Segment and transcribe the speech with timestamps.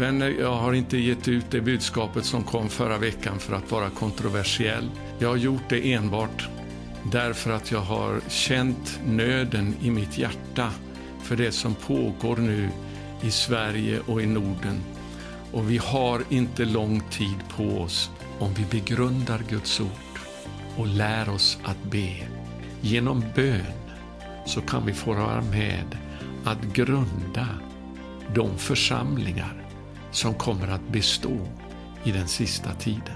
[0.00, 3.90] Men jag har inte gett ut det budskapet som kom förra veckan för att vara
[3.90, 4.90] kontroversiell.
[5.18, 6.48] Jag har gjort det enbart
[7.02, 10.70] därför att jag har känt nöden i mitt hjärta
[11.22, 12.68] för det som pågår nu
[13.22, 14.80] i Sverige och i Norden.
[15.52, 20.18] Och vi har inte lång tid på oss om vi begrundar Guds ord
[20.76, 22.16] och lär oss att be.
[22.80, 23.72] Genom bön
[24.46, 25.98] så kan vi få vara med
[26.44, 27.46] att grunda
[28.34, 29.67] de församlingar
[30.10, 31.48] som kommer att bestå
[32.04, 33.14] i den sista tiden.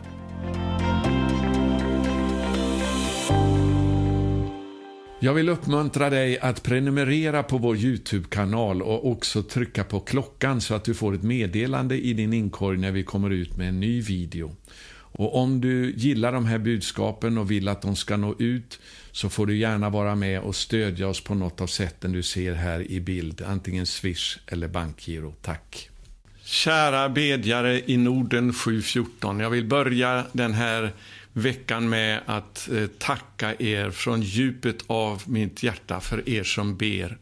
[5.25, 10.75] Jag vill uppmuntra dig att prenumerera på vår Youtube-kanal och också trycka på klockan så
[10.75, 14.01] att du får ett meddelande i din inkorg när vi kommer ut med en ny
[14.01, 14.57] video.
[15.15, 18.81] Och om du gillar de här budskapen och vill att de ska nå ut
[19.13, 22.55] så får du gärna vara med och stödja oss på något av sätten du ser
[22.55, 25.35] här i bild, antingen Swish eller bankgiro.
[25.43, 25.92] Tack!
[26.45, 29.41] Kära bedjare i Norden 714.
[29.41, 30.93] Jag vill börja den här
[31.33, 37.19] veckan med att eh, tacka er från djupet av mitt hjärta för er som ber.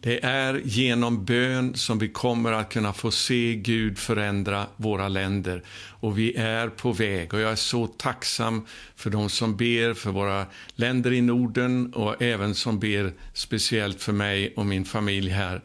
[0.00, 5.62] Det är genom bön som vi kommer att kunna få se Gud förändra våra länder.
[6.00, 10.10] Och vi är på väg och jag är så tacksam för de som ber för
[10.10, 15.62] våra länder i Norden och även som ber speciellt för mig och min familj här.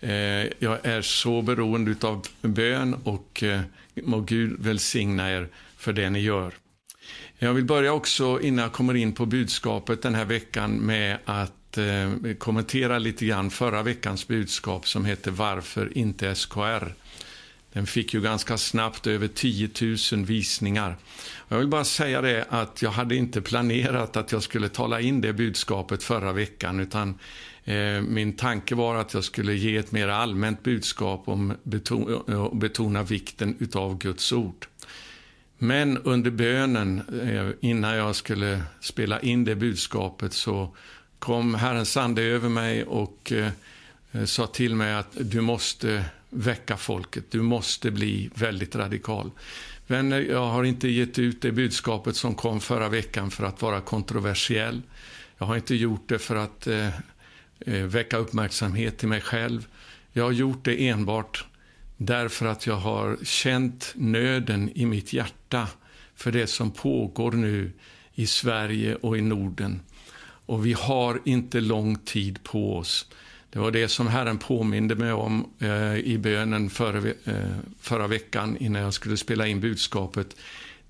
[0.00, 0.12] Eh,
[0.58, 3.60] jag är så beroende av bön och eh,
[3.94, 6.54] må Gud välsigna er för det ni gör.
[7.38, 11.78] Jag vill börja också, innan jag kommer in på budskapet den här veckan, med att
[11.78, 16.94] eh, kommentera lite grann förra veckans budskap som heter Varför inte SKR?
[17.72, 19.70] Den fick ju ganska snabbt över 10
[20.12, 20.96] 000 visningar.
[21.48, 25.20] Jag vill bara säga det att jag hade inte planerat att jag skulle tala in
[25.20, 27.18] det budskapet förra veckan, utan
[27.64, 32.54] Eh, min tanke var att jag skulle ge ett mer allmänt budskap om betona, eh,
[32.54, 34.66] betona vikten utav Guds ord.
[35.58, 40.76] Men under bönen, eh, innan jag skulle spela in det budskapet, så
[41.18, 43.32] kom Herrens ande över mig och
[44.24, 47.24] sa till mig att du måste väcka folket.
[47.30, 49.30] Du måste bli väldigt radikal.
[49.86, 53.80] Vänner, jag har inte gett ut det budskapet som kom förra veckan för att vara
[53.80, 54.82] kontroversiell.
[55.38, 56.88] Jag har inte gjort det för att eh
[57.66, 59.66] Eh, väcka uppmärksamhet till mig själv.
[60.12, 61.44] Jag har gjort det enbart
[61.96, 65.68] därför att jag har känt nöden i mitt hjärta
[66.14, 67.72] för det som pågår nu
[68.14, 69.80] i Sverige och i Norden.
[70.22, 73.06] Och vi har inte lång tid på oss.
[73.50, 78.56] Det var det som Herren påminde mig om eh, i bönen förra, eh, förra veckan
[78.60, 80.36] innan jag skulle spela in budskapet.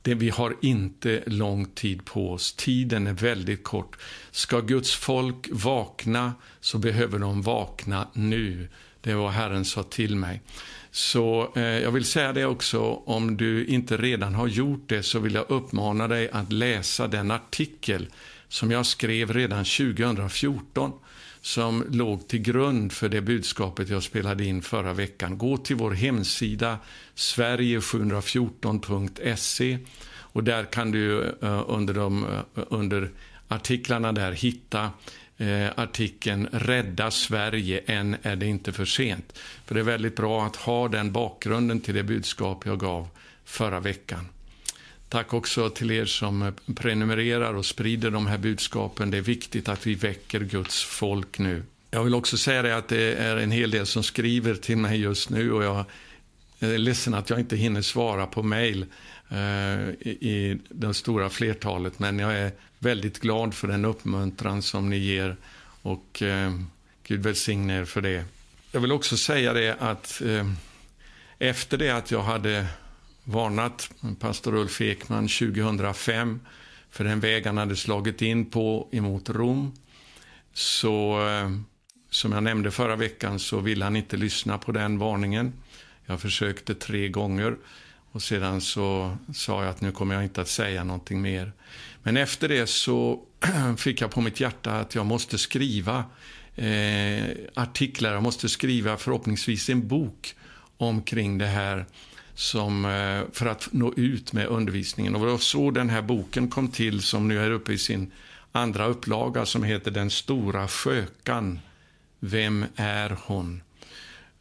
[0.03, 2.53] Det, vi har inte lång tid på oss.
[2.53, 3.97] Tiden är väldigt kort.
[4.31, 8.69] Ska Guds folk vakna så behöver de vakna nu.
[9.01, 10.43] Det var Herren sa till mig.
[10.91, 15.19] Så eh, jag vill säga det också, om du inte redan har gjort det så
[15.19, 18.09] vill jag uppmana dig att läsa den artikel
[18.49, 20.93] som jag skrev redan 2014
[21.43, 25.39] som låg till grund för det budskapet jag spelade in förra veckan.
[25.39, 26.79] Gå till vår hemsida
[27.17, 29.79] sverige714.se
[30.33, 33.11] och där kan du eh, under, de, eh, under
[33.49, 34.91] artiklarna där hitta
[35.37, 39.39] eh, artikeln Rädda Sverige, än är det inte för sent.
[39.67, 43.09] För det är väldigt bra att ha den bakgrunden till det budskap jag gav
[43.45, 44.27] förra veckan.
[45.11, 49.11] Tack också till er som prenumererar och sprider de här budskapen.
[49.11, 51.63] Det är viktigt att vi väcker Guds folk nu.
[51.91, 55.01] Jag vill också säga det att det är en hel del som skriver till mig
[55.01, 55.85] just nu och jag
[56.59, 58.87] är ledsen att jag inte hinner svara på mejl
[59.29, 64.99] eh, i det stora flertalet, men jag är väldigt glad för den uppmuntran som ni
[64.99, 65.37] ger
[65.83, 66.53] och eh,
[67.07, 68.25] Gud välsigne er för det.
[68.73, 70.53] Jag vill också säga det att eh,
[71.39, 72.67] efter det att jag hade
[73.25, 76.41] varnat pastor Ulf Ekman 2005
[76.91, 79.73] för den väg han hade slagit in på emot Rom,
[80.53, 81.51] så eh,
[82.11, 85.53] som jag nämnde förra veckan så ville han inte lyssna på den varningen.
[86.07, 87.57] Jag försökte tre gånger
[88.13, 91.53] och sedan så sa jag att nu kommer jag inte att säga någonting mer.
[92.03, 93.21] Men efter det så
[93.77, 96.05] fick jag på mitt hjärta att jag måste skriva
[96.57, 97.25] eh,
[97.55, 100.35] artiklar, jag måste skriva förhoppningsvis en bok
[100.77, 101.87] omkring det här
[102.41, 105.15] som, eh, för att nå ut med undervisningen.
[105.15, 108.13] Och det var så den här boken kom till som nu är uppe i sin
[108.53, 111.61] andra upplaga som heter Den stora skökan.
[112.21, 113.63] Vem är hon?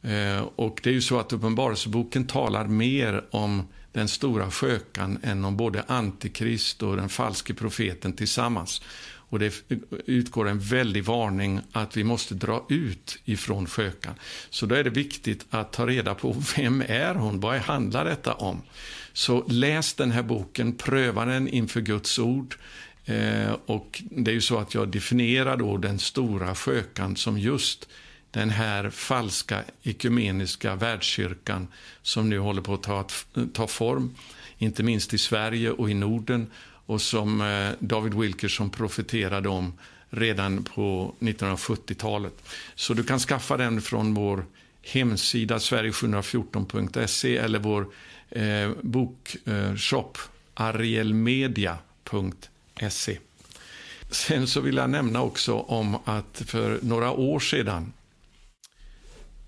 [0.01, 5.45] Eh, och det är ju så att Uppenbarelseboken talar mer om den stora skökan än
[5.45, 8.81] om både Antikrist och den falske profeten tillsammans.
[9.29, 9.71] Och det
[10.05, 14.13] utgår en väldig varning att vi måste dra ut ifrån skökan.
[14.49, 17.39] Så då är det viktigt att ta reda på vem är hon?
[17.39, 18.61] Vad handlar detta om?
[19.13, 22.55] Så läs den här boken, pröva den inför Guds ord.
[23.05, 27.89] Eh, och det är ju så att jag definierar då den stora skökan som just
[28.31, 31.67] den här falska ekumeniska världskyrkan
[32.01, 33.07] som nu håller på att ta,
[33.53, 34.15] ta form,
[34.57, 36.47] inte minst i Sverige och i Norden
[36.89, 39.73] och som eh, David Wilkerson profeterade om
[40.09, 42.33] redan på 1970-talet.
[42.75, 44.45] Så du kan skaffa den från vår
[44.81, 47.87] hemsida sverige714.se eller vår
[48.29, 50.21] eh, bokshop eh,
[50.53, 53.17] arielmedia.se.
[54.09, 57.93] Sen så vill jag nämna också om att för några år sedan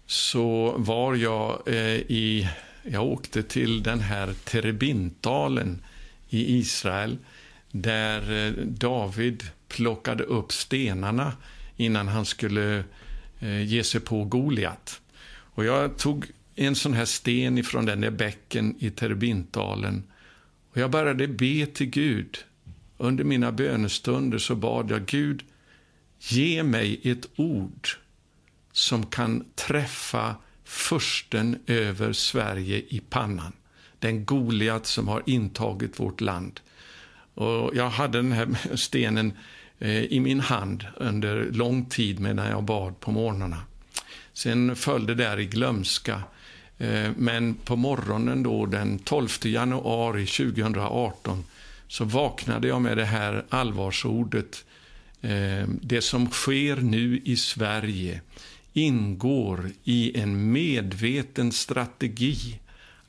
[0.05, 2.49] så var jag eh, i,
[2.83, 5.83] jag åkte till den här Terebintalen
[6.29, 7.17] i Israel
[7.71, 11.33] där eh, David plockade upp stenarna
[11.75, 12.83] innan han skulle
[13.39, 15.01] eh, ge sig på Goliat.
[15.53, 16.25] Och jag tog
[16.55, 20.03] en sån här sten ifrån den där bäcken i Terbintalen
[20.71, 22.37] och jag började be till Gud.
[22.97, 25.43] Under mina bönestunder så bad jag Gud,
[26.19, 27.87] ge mig ett ord
[28.71, 33.53] som kan träffa försten över Sverige i pannan.
[33.99, 36.59] Den Goliat som har intagit vårt land.
[37.33, 39.33] Och jag hade den här stenen
[39.79, 43.57] eh, i min hand under lång tid medan jag bad på morgnarna.
[44.33, 46.23] Sen föll det där i glömska.
[46.77, 51.43] Eh, men på morgonen då, den 12 januari 2018
[51.87, 54.65] så vaknade jag med det här allvarsordet.
[55.21, 58.21] Eh, det som sker nu i Sverige
[58.73, 62.59] ingår i en medveten strategi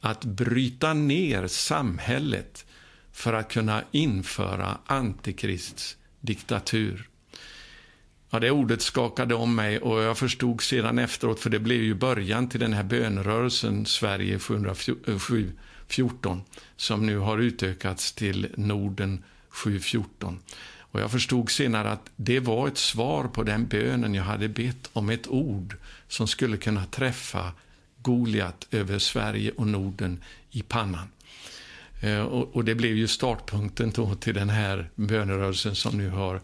[0.01, 2.67] att bryta ner samhället
[3.13, 7.09] för att kunna införa antikrists diktatur.
[8.31, 11.95] Ja, det ordet skakade om mig och jag förstod sedan efteråt, för det blev ju
[11.95, 16.43] början till den här bönrörelsen Sverige 714
[16.77, 20.39] som nu har utökats till Norden 714.
[20.79, 24.91] Och jag förstod senare att det var ett svar på den bönen jag hade bett
[24.93, 25.77] om ett ord
[26.09, 27.53] som skulle kunna träffa
[28.03, 31.09] Goliat över Sverige och Norden i pannan.
[32.03, 36.41] Eh, och, och, det blev ju startpunkten till den här bönerörelsen som nu har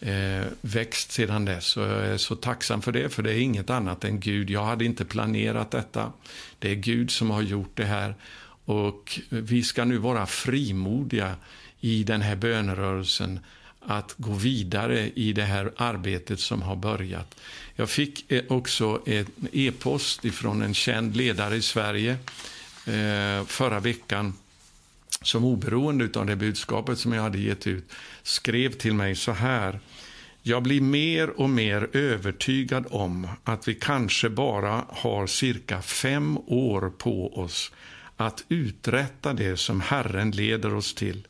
[0.00, 1.76] eh, växt sedan dess.
[1.76, 4.50] Och jag är så tacksam för det, för det är inget annat än Gud.
[4.50, 6.12] Jag hade inte planerat detta.
[6.58, 8.14] Det är Gud som har gjort det här.
[8.64, 11.34] Och vi ska nu vara frimodiga
[11.80, 13.40] i den här bönerörelsen
[13.80, 17.40] att gå vidare i det här arbetet som har börjat.
[17.74, 22.16] Jag fick eh, också en e-post från en känd ledare i Sverige
[22.86, 24.34] eh, förra veckan
[25.22, 27.92] som oberoende av det budskapet som jag hade gett ut
[28.22, 29.80] skrev till mig så här.
[30.42, 36.92] Jag blir mer och mer övertygad om att vi kanske bara har cirka fem år
[36.98, 37.72] på oss
[38.16, 41.26] att uträtta det som Herren leder oss till.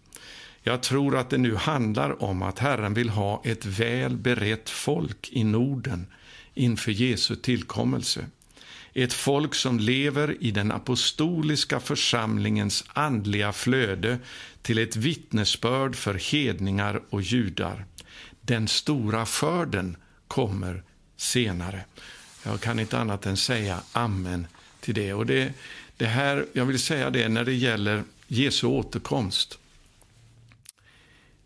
[0.62, 5.28] Jag tror att det nu handlar om att Herren vill ha ett väl berett folk
[5.32, 6.06] i Norden
[6.54, 8.26] inför Jesu tillkommelse.
[8.94, 14.18] Ett folk som lever i den apostoliska församlingens andliga flöde
[14.62, 17.84] till ett vittnesbörd för hedningar och judar.
[18.40, 19.96] Den stora skörden
[20.28, 20.82] kommer
[21.16, 21.84] senare.
[22.44, 24.46] Jag kan inte annat än säga amen
[24.80, 25.12] till det.
[25.12, 25.52] Och det,
[25.96, 29.58] det här, jag vill säga det när det gäller Jesu återkomst.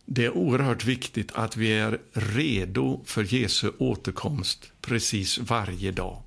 [0.04, 6.22] Det är oerhört viktigt att vi är redo för Jesu återkomst precis varje dag.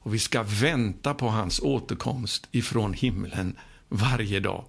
[0.00, 3.56] Och vi ska vänta på hans återkomst ifrån himlen
[3.88, 4.64] varje dag.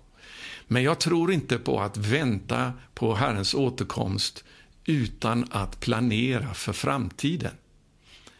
[0.68, 4.44] Men jag tror inte på att vänta på Herrens återkomst
[4.86, 7.52] utan att planera för framtiden.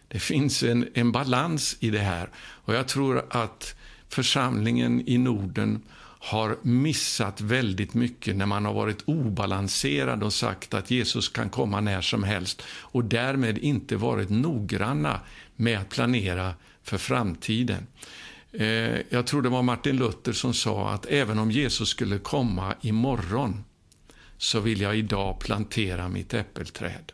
[0.08, 3.76] Det finns en, en balans i det här och jag tror att
[4.10, 5.82] församlingen i Norden
[6.22, 11.82] har missat väldigt mycket när man har varit obalanserad och sagt att Jesus kan komma
[11.82, 15.20] när som helst och därmed inte varit noggranna
[15.56, 16.54] med att planera
[16.90, 17.88] för framtiden.
[18.52, 22.76] Eh, jag tror det var Martin Luther som sa att även om Jesus skulle komma
[22.82, 23.64] imorgon
[24.38, 27.12] så vill jag idag plantera mitt äppelträd.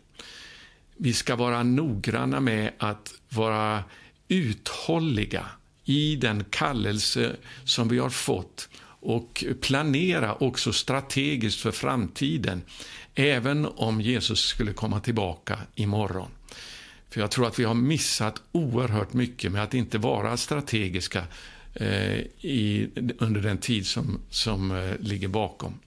[0.98, 3.84] Vi ska vara noggranna med att vara
[4.27, 5.46] uthålliga
[5.84, 8.70] i den kallelse som vi har fått
[9.05, 12.62] och planera också strategiskt för framtiden,
[13.15, 16.29] även om Jesus skulle komma tillbaka imorgon.
[17.15, 21.24] För jag tror att vi har missat oerhört mycket med att inte vara strategiska
[21.74, 25.79] eh, i, under den tid som, som eh, ligger bakom.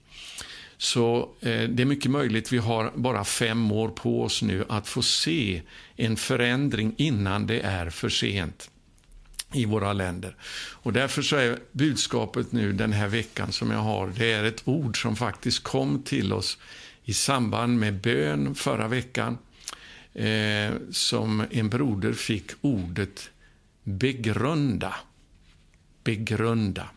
[0.77, 4.87] Så eh, det är mycket möjligt vi har bara fem år på oss nu att
[4.87, 5.61] få se
[5.95, 8.69] en förändring innan det är för sent
[9.53, 10.35] i våra länder.
[10.71, 14.61] Och därför så är budskapet nu den här veckan som jag har, det är ett
[14.65, 16.57] ord som faktiskt kom till oss
[17.03, 19.37] i samband med bön förra veckan.
[20.13, 23.29] Eh, som en broder fick ordet
[23.83, 24.95] begrunda.
[26.03, 26.89] Begrunda.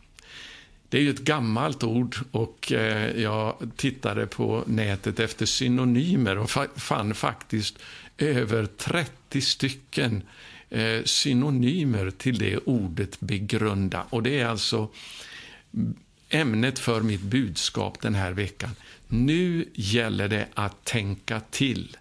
[0.89, 6.49] Det är ju ett gammalt ord och eh, jag tittade på nätet efter synonymer och
[6.75, 7.79] fann faktiskt
[8.17, 10.21] över 30 stycken
[10.69, 14.05] eh, synonymer till det ordet begrunda.
[14.09, 14.89] Och det är alltså
[16.29, 18.71] ämnet för mitt budskap den här veckan.
[19.07, 21.97] Nu gäller det att tänka till,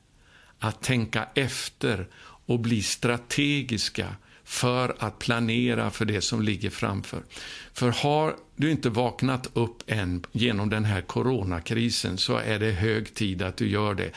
[0.63, 2.07] att tänka efter
[2.47, 7.23] och bli strategiska för att planera för det som ligger framför.
[7.73, 13.15] För har du inte vaknat upp än genom den här coronakrisen så är det hög
[13.15, 14.11] tid att du gör det.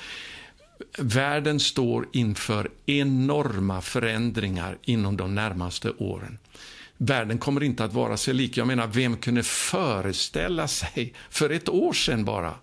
[0.98, 6.38] Världen står inför enorma förändringar inom de närmaste åren.
[6.98, 8.58] Världen kommer inte att vara sig lik.
[8.58, 12.54] Jag menar, vem kunde föreställa sig för ett år sedan bara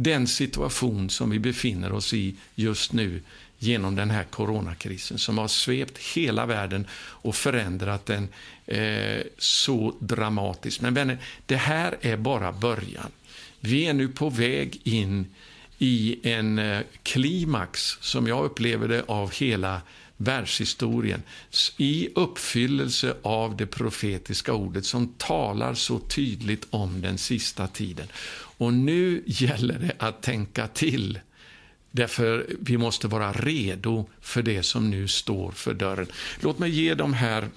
[0.00, 3.20] den situation som vi befinner oss i just nu
[3.58, 8.28] genom den här coronakrisen som har svept hela världen och förändrat den
[8.66, 10.80] eh, så dramatiskt.
[10.80, 13.10] Men vänner, det här är bara början.
[13.60, 15.26] Vi är nu på väg in
[15.78, 19.80] i en eh, klimax, som jag upplever det, av hela
[20.16, 21.22] världshistorien
[21.76, 28.06] i uppfyllelse av det profetiska ordet som talar så tydligt om den sista tiden.
[28.58, 31.20] Och nu gäller det att tänka till.
[31.90, 36.06] Därför vi måste vara redo för det som nu står för dörren.
[36.40, 37.48] Låt mig ge de här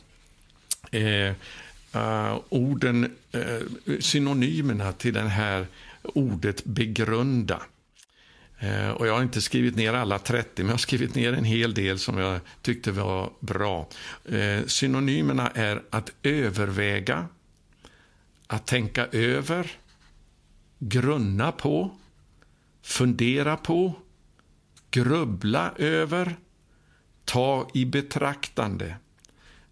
[0.91, 1.33] eh,
[1.95, 5.67] uh, orden, uh, synonymerna till det här
[6.03, 7.61] ordet begrunda.
[8.63, 11.43] Uh, och jag har inte skrivit ner alla 30, men jag har skrivit ner en
[11.43, 13.87] hel del som jag tyckte var bra.
[14.65, 17.25] synonymerna är att överväga,
[18.47, 19.71] att tänka över,
[20.83, 21.91] grunna på,
[22.81, 23.93] fundera på,
[24.91, 26.35] grubbla över,
[27.25, 28.95] ta i betraktande,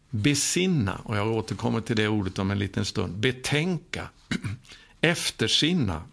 [0.10, 4.10] besinna, och jag återkommer till det ordet om en liten stund, betänka,
[5.02, 6.04] eftersinna,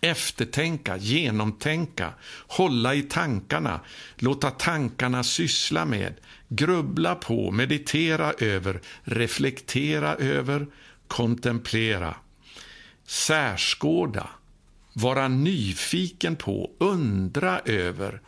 [0.00, 2.14] eftertänka, genomtänka,
[2.46, 3.80] hålla i tankarna,
[4.16, 6.14] låta tankarna syssla med,
[6.48, 10.66] grubbla på, meditera över, reflektera över,
[11.08, 12.14] kontemplera,
[13.06, 14.28] särskåda,
[14.92, 18.20] vara nyfiken på, undra över,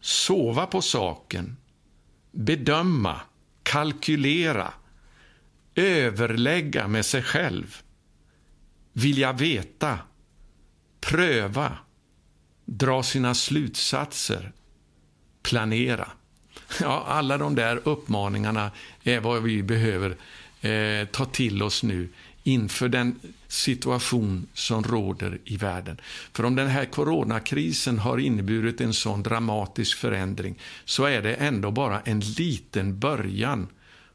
[0.00, 1.56] sova på saken,
[2.32, 3.20] bedöma,
[3.62, 4.72] kalkylera,
[5.74, 7.76] överlägga med sig själv,
[8.92, 9.98] vilja veta,
[11.00, 11.78] pröva,
[12.64, 14.52] dra sina slutsatser,
[15.42, 16.08] planera.
[16.80, 18.70] Ja, alla de där uppmaningarna
[19.02, 20.16] är vad vi behöver
[20.60, 22.08] eh, ta till oss nu
[22.42, 26.00] inför den situation som råder i världen.
[26.32, 31.70] För om den här coronakrisen har inneburit en sån dramatisk förändring så är det ändå
[31.70, 33.68] bara en liten början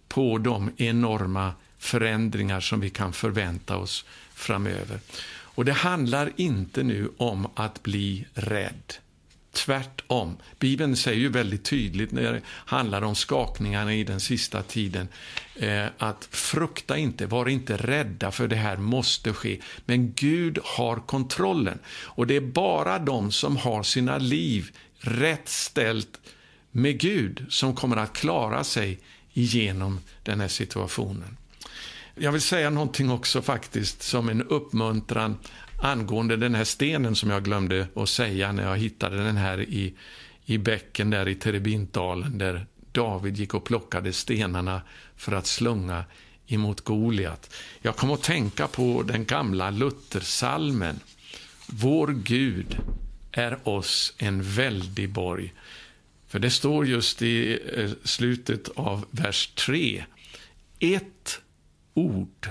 [0.07, 4.99] på de enorma förändringar som vi kan förvänta oss framöver.
[5.53, 8.93] Och det handlar inte nu om att bli rädd.
[9.51, 10.37] Tvärtom.
[10.59, 15.07] Bibeln säger ju väldigt tydligt när det handlar om skakningarna i den sista tiden
[15.55, 19.59] eh, att frukta inte, var inte rädda för det här måste ske.
[19.85, 26.19] Men Gud har kontrollen och det är bara de som har sina liv rätt ställt
[26.71, 28.99] med Gud som kommer att klara sig
[29.33, 31.37] igenom den här situationen.
[32.15, 35.37] Jag vill säga någonting också faktiskt som en uppmuntran
[35.81, 39.93] angående den här stenen som jag glömde att säga när jag hittade den här i,
[40.45, 44.81] i bäcken där i Terebintdalen där David gick och plockade stenarna
[45.15, 46.05] för att slunga
[46.47, 47.53] emot Goliat.
[47.81, 50.99] Jag kom att tänka på den gamla Luthersalmen.
[51.67, 52.77] Vår Gud
[53.31, 55.53] är oss en väldig borg.
[56.27, 60.05] För det står just i eh, slutet av vers 3.
[60.79, 61.41] Ett
[61.93, 62.49] ord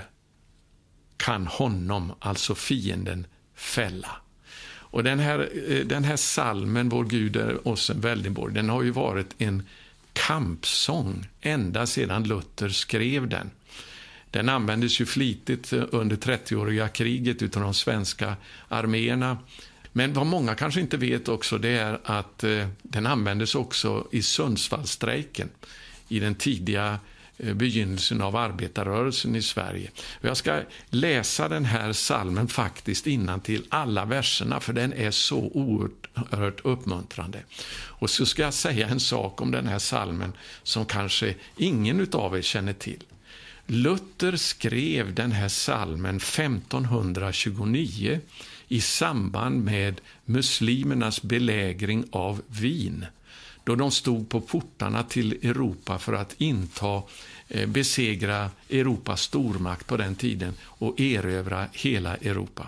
[1.21, 4.15] kan honom, alltså fienden, fälla.
[4.91, 8.69] Och den här, eh, den här salmen, Vår Gud är oss en väldig borg, den
[8.69, 9.63] har ju varit en
[10.13, 13.49] kampsång ända sedan Luther skrev den.
[14.31, 18.35] Den användes ju flitigt eh, under 30-åriga kriget utav de svenska
[18.67, 19.37] arméerna.
[19.91, 24.21] Men vad många kanske inte vet också, det är att eh, den användes också i
[24.21, 25.49] Sundsvallstrejken
[26.07, 26.99] i den tidiga
[27.43, 29.91] Eh, begynnelsen av arbetarrörelsen i Sverige.
[30.21, 35.37] Jag ska läsa den här salmen faktiskt innan till alla verserna, för den är så
[35.37, 37.39] oerhört uppmuntrande.
[37.73, 40.33] Och så ska jag säga en sak om den här salmen
[40.63, 43.03] som kanske ingen av er känner till.
[43.65, 48.19] Luther skrev den här salmen 1529
[48.67, 53.05] i samband med muslimernas belägring av Wien
[53.71, 57.01] då de stod på portarna till Europa för att inta,
[57.47, 62.67] eh, besegra Europas stormakt på den tiden och erövra hela Europa.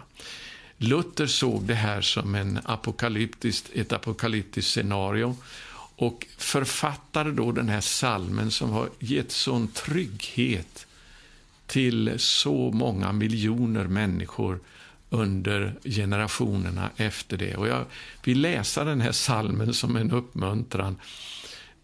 [0.77, 5.37] Luther såg det här som en apokalyptiskt, ett apokalyptiskt scenario
[5.95, 10.87] och författade då den här salmen som har gett sån trygghet
[11.67, 14.59] till så många miljoner människor
[15.13, 17.55] under generationerna efter det.
[17.55, 17.85] Och jag
[18.23, 20.99] vill läsa den här salmen som en uppmuntran,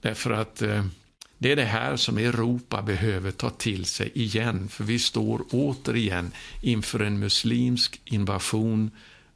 [0.01, 0.85] därför att eh,
[1.37, 6.31] det är det här som Europa behöver ta till sig igen, för vi står återigen
[6.61, 8.91] inför en muslimsk invasion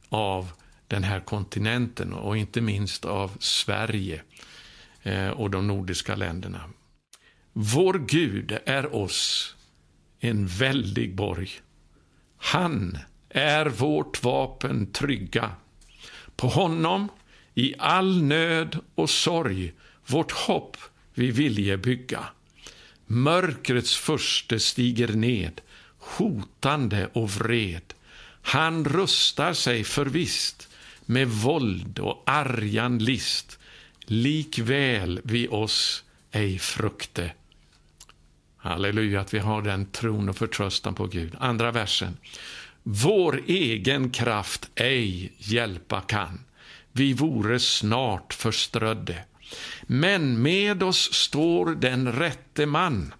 [0.08, 0.50] av
[0.88, 4.22] den här kontinenten och inte minst av Sverige
[5.02, 6.60] eh, och de nordiska länderna.
[7.52, 9.54] Vår Gud är oss
[10.20, 11.50] en väldig borg.
[12.36, 12.98] Han
[13.34, 15.50] är vårt vapen trygga.
[16.36, 17.08] På honom,
[17.54, 19.72] i all nöd och sorg,
[20.06, 20.76] vårt hopp
[21.14, 22.24] vi vilje bygga.
[23.06, 25.60] Mörkrets förste stiger ned,
[25.98, 27.94] hotande och vred.
[28.42, 30.68] Han rustar sig förvisst
[31.04, 33.58] med våld och argan list.
[34.00, 37.32] Likväl vi oss ej frukte.
[38.56, 41.34] Halleluja, att vi har den tron och förtröstan på Gud.
[41.38, 42.16] Andra versen
[42.86, 46.44] vår egen kraft ej hjälpa kan.
[46.92, 49.24] Vi vore snart förströdde.
[49.82, 53.14] Men med oss står den rätte man.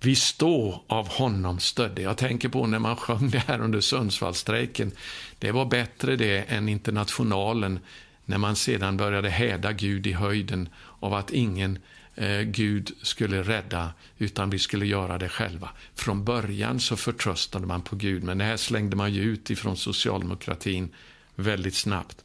[0.00, 2.02] Vi stå av honom stödde.
[2.02, 4.92] Jag tänker på när man sjöng det här under Sundsvallstrejken.
[5.38, 7.80] Det var bättre det än Internationalen
[8.24, 10.68] när man sedan började häda Gud i höjden
[11.00, 11.78] av att ingen
[12.14, 15.68] eh, Gud skulle rädda, utan vi skulle göra det själva.
[15.94, 19.76] Från början så förtröstade man på Gud, men det här slängde man ju ut ifrån
[19.76, 20.90] socialdemokratin
[21.34, 22.24] väldigt snabbt.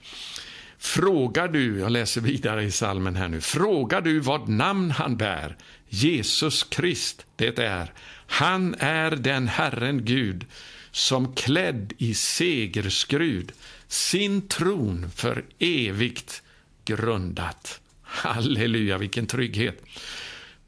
[0.78, 5.58] Frågar du, jag läser vidare i salmen här nu, frågar du vad namn han bär?
[5.90, 7.94] Jesus Krist det är.
[8.28, 10.46] Han är den Herren Gud
[10.92, 13.52] som klädd i segerskrud
[13.88, 16.44] sin tron för evigt
[16.86, 17.82] grundat.
[18.24, 19.82] Halleluja, vilken trygghet.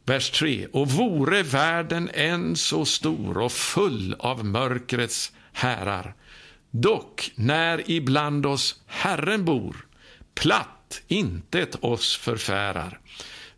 [0.05, 0.67] Vers 3.
[0.73, 6.13] Och vore världen än så stor och full av mörkrets härar,
[6.71, 9.85] dock när ibland oss Herren bor,
[10.35, 12.99] platt intet oss förfärar.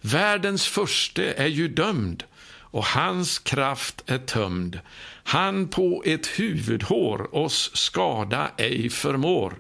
[0.02, 2.24] Världens förste är ju dömd
[2.72, 4.80] och hans kraft är tömd.
[5.24, 9.54] Han på ett huvudhår oss skada ej förmår.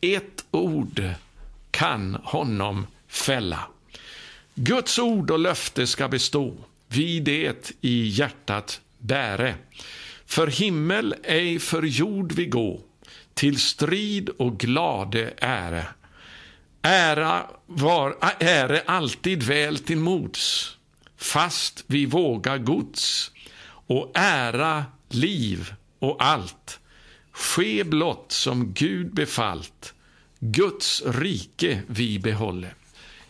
[0.00, 1.10] Ett ord
[1.70, 3.60] kan honom fälla.
[4.54, 6.54] Guds ord och löfte ska bestå,
[6.88, 9.54] vi det i hjärtat bäre.
[10.26, 12.80] För himmel ej för jord vi gå,
[13.34, 15.86] till strid och glade äre.
[16.82, 20.76] Ära var äre alltid väl till mods,
[21.16, 23.30] fast vi våga gods,
[23.86, 26.80] och ära, liv och allt.
[27.32, 29.94] Ske blott som Gud befallt,
[30.40, 32.74] Guds rike vi behåller.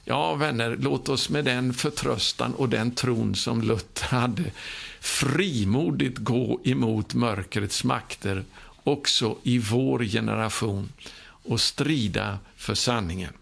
[0.05, 4.45] Ja, vänner, låt oss med den förtröstan och den tron som Luther hade
[5.01, 8.45] frimodigt gå emot mörkrets makter
[8.85, 10.93] också i vår generation
[11.27, 13.33] och strida för sanningen.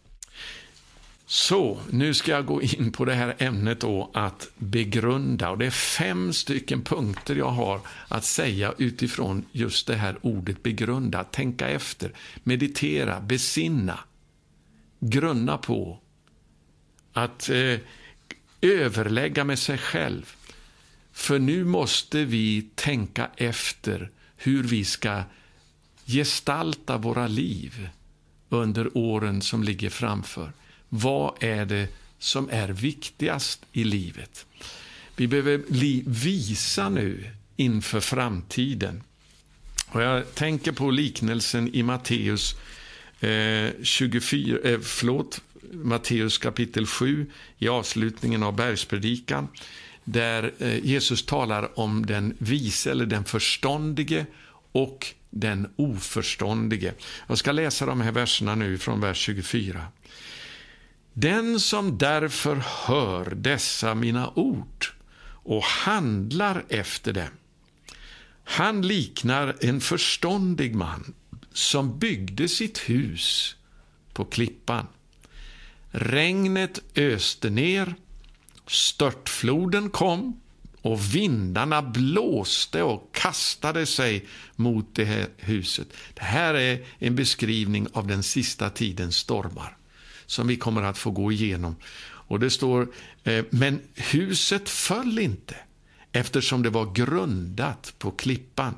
[1.27, 5.51] Så, nu ska jag gå in på det här ämnet då att begrunda.
[5.51, 10.63] Och Det är fem stycken punkter jag har att säga utifrån just det här ordet
[10.63, 11.25] begrunda.
[11.25, 13.99] Tänka efter, meditera, besinna,
[15.01, 15.99] grunna på
[17.13, 17.79] att eh,
[18.61, 20.33] överlägga med sig själv.
[21.13, 25.23] För nu måste vi tänka efter hur vi ska
[26.07, 27.89] gestalta våra liv
[28.49, 30.53] under åren som ligger framför.
[30.89, 34.47] Vad är det som är viktigast i livet?
[35.17, 39.03] Vi behöver li visa nu inför framtiden.
[39.89, 42.55] Och jag tänker på liknelsen i Matteus
[43.21, 47.27] eh, 24, eh, förlåt, Matteus kapitel 7
[47.59, 49.49] i avslutningen av bergspredikan
[50.05, 54.27] där eh, Jesus talar om den vise eller den förståndige
[54.73, 56.95] och den oförståndige.
[57.27, 59.87] Jag ska läsa de här verserna nu från vers 24.
[61.13, 64.87] Den som därför hör dessa mina ord
[65.45, 67.29] och handlar efter dem.
[68.45, 71.15] Han liknar en förståndig man
[71.53, 73.57] som byggde sitt hus
[74.13, 74.87] på klippan.
[75.95, 77.95] Regnet öste ner,
[78.67, 80.41] störtfloden kom
[80.83, 84.27] och vindarna blåste och kastade sig
[84.57, 85.89] mot det här huset.
[86.15, 89.77] Det här är en beskrivning av den sista tidens stormar
[90.27, 91.77] som vi kommer att få gå igenom.
[92.03, 92.93] Och det står,
[93.25, 95.57] eh, men huset föll inte
[96.13, 98.75] eftersom det var grundat på klippan.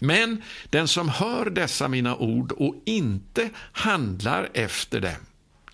[0.00, 5.16] Men den som hör dessa mina ord och inte handlar efter dem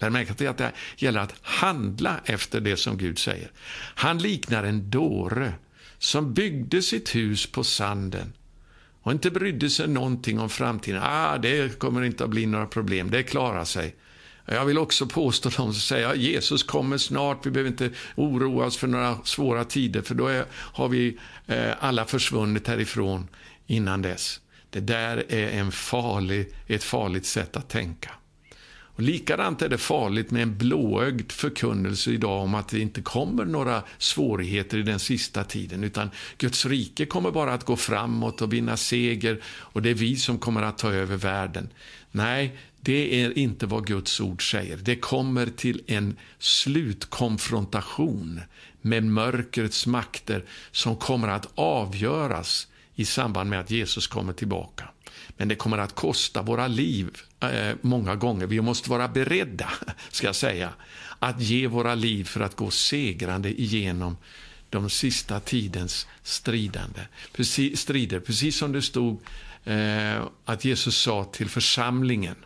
[0.03, 3.51] Lägg märke till att det gäller att handla efter det som Gud säger.
[3.95, 5.53] Han liknar en dåre
[5.99, 8.33] som byggde sitt hus på sanden
[9.03, 11.01] och inte brydde sig någonting om framtiden.
[11.05, 13.95] Ah, det kommer inte att bli några problem, det klarar sig.
[14.47, 18.67] Jag vill också påstå dem som säger att Jesus kommer snart, vi behöver inte oroa
[18.67, 23.29] oss för några svåra tider, för då är, har vi eh, alla försvunnit härifrån
[23.67, 24.41] innan dess.
[24.71, 28.11] Det där är en farlig, ett farligt sätt att tänka.
[28.95, 33.45] Och likadant är det farligt med en blåögd förkunnelse idag om att det inte kommer
[33.45, 38.53] några svårigheter i den sista tiden, utan Guds rike kommer bara att gå framåt och
[38.53, 41.69] vinna seger och det är vi som kommer att ta över världen.
[42.11, 44.77] Nej, det är inte vad Guds ord säger.
[44.77, 48.41] Det kommer till en slutkonfrontation
[48.81, 54.89] med mörkrets makter som kommer att avgöras i samband med att Jesus kommer tillbaka.
[55.37, 57.11] Men det kommer att kosta våra liv
[57.43, 58.47] Eh, många gånger.
[58.47, 59.73] Vi måste vara beredda,
[60.11, 60.73] ska jag säga,
[61.19, 64.17] att ge våra liv för att gå segrande igenom
[64.71, 67.01] de sista tidens stridande,
[67.33, 68.21] precis, strider.
[68.21, 69.21] Precis som det stod
[69.65, 72.37] eh, att Jesus sa till församlingen,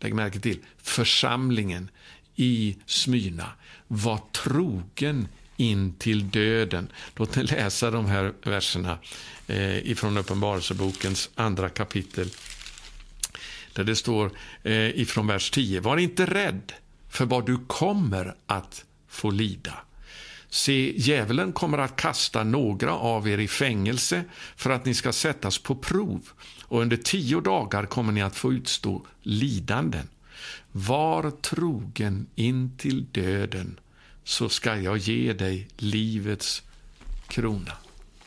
[0.00, 1.90] lägg märke till, församlingen
[2.36, 3.48] i Smyrna,
[3.88, 6.88] var trogen in till döden.
[7.16, 8.98] Låt mig läsa de här verserna
[9.46, 12.30] eh, ifrån Uppenbarelsebokens andra kapitel.
[13.72, 14.30] Där det står
[14.62, 15.80] eh, ifrån vers 10.
[15.80, 16.72] Var inte rädd
[17.08, 19.74] för vad du kommer att få lida.
[20.48, 24.24] Se, djävulen kommer att kasta några av er i fängelse
[24.56, 26.28] för att ni ska sättas på prov
[26.62, 30.08] och under tio dagar kommer ni att få utstå lidanden.
[30.72, 33.80] Var trogen in till döden
[34.24, 36.62] så ska jag ge dig livets
[37.28, 37.72] krona.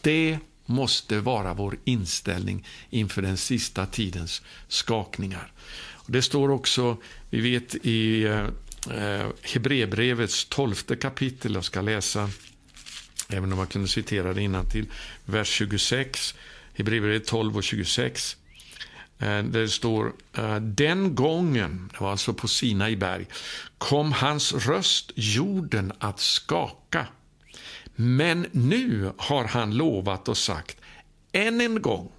[0.02, 5.52] Det måste vara vår inställning inför den sista tidens skakningar.
[6.08, 6.98] Det står också,
[7.30, 8.24] vi vet i
[8.92, 12.30] eh, Hebreerbrevets tolfte kapitel, jag ska läsa,
[13.30, 14.86] även om jag kunde citera det till
[15.26, 16.36] vers 26,
[16.74, 18.38] Hebreerbrevet 12 och 26.
[19.20, 23.26] Eh, där det står eh, den gången, det var alltså på Sinai berg,
[23.78, 27.08] kom hans röst jorden att skaka.
[27.96, 30.78] Men nu har han lovat och sagt,
[31.32, 32.12] än en gång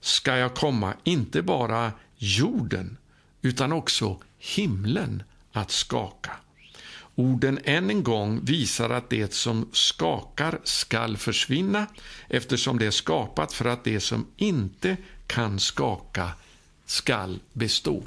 [0.00, 2.96] ska jag komma inte bara jorden
[3.42, 6.30] utan också himlen att skaka.
[7.14, 11.86] Orden än en gång visar att det som skakar skall försvinna
[12.28, 16.30] eftersom det är skapat för att det som inte kan skaka
[16.90, 18.02] skall bestå.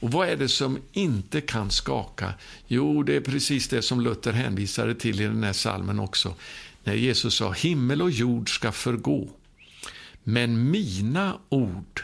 [0.00, 2.34] Och vad är det som inte kan skaka?
[2.66, 6.34] Jo, det är precis det som Luther hänvisade till i den här salmen också.
[6.84, 9.28] När Jesus sa himmel och jord ska förgå,
[10.22, 12.02] men mina ord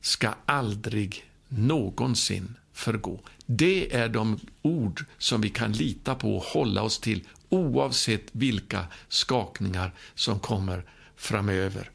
[0.00, 3.20] ska aldrig någonsin förgå.
[3.46, 8.86] Det är de ord som vi kan lita på och hålla oss till oavsett vilka
[9.08, 10.84] skakningar som kommer
[11.16, 11.90] framöver.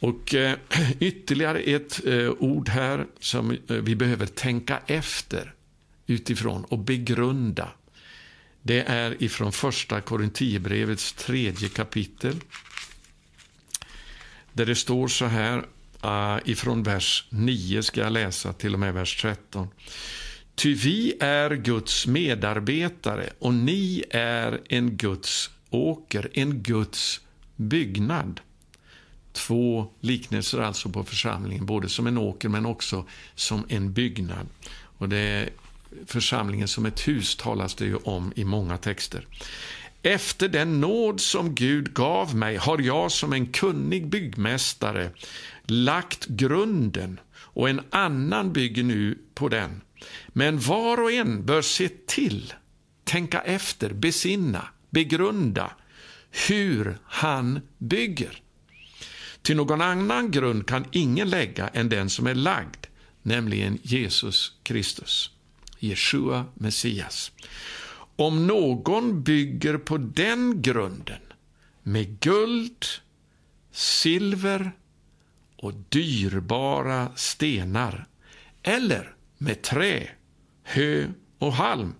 [0.00, 0.58] Och eh,
[1.00, 5.54] ytterligare ett eh, ord här som eh, vi behöver tänka efter
[6.06, 7.68] utifrån och begrunda.
[8.62, 12.36] Det är ifrån första Korinthierbrevets tredje kapitel.
[14.52, 15.66] Där det står så här,
[16.04, 19.68] eh, ifrån vers 9 ska jag läsa till och med vers 13.
[20.54, 27.20] Ty vi är Guds medarbetare och ni är en Guds åker, en Guds
[27.56, 28.40] byggnad.
[29.36, 34.46] Två liknelser alltså på församlingen, både som en åker men också som en byggnad.
[34.98, 35.48] Och det är
[36.06, 39.26] församlingen som ett hus talas det ju om i många texter.
[40.02, 45.10] Efter den nåd som Gud gav mig har jag som en kunnig byggmästare
[45.64, 49.80] lagt grunden och en annan bygger nu på den.
[50.28, 52.54] Men var och en bör se till,
[53.04, 55.70] tänka efter, besinna, begrunda
[56.48, 58.42] hur han bygger.
[59.46, 62.86] Till någon annan grund kan ingen lägga än den som är lagd,
[63.22, 65.30] nämligen Jesus Kristus,
[65.78, 67.32] Jeshua Messias.
[68.16, 71.20] Om någon bygger på den grunden
[71.82, 72.84] med guld,
[73.72, 74.72] silver
[75.56, 78.06] och dyrbara stenar
[78.62, 80.08] eller med trä,
[80.62, 81.94] hö och halm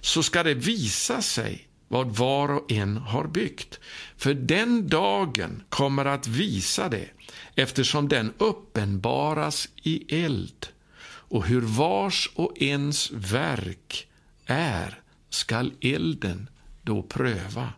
[0.00, 3.80] så ska det visa sig vad var och en har byggt.
[4.16, 7.08] För den dagen kommer att visa det
[7.54, 10.66] eftersom den uppenbaras i eld
[11.28, 14.06] och hur vars och ens verk
[14.46, 16.48] är skall elden
[16.82, 17.72] då pröva.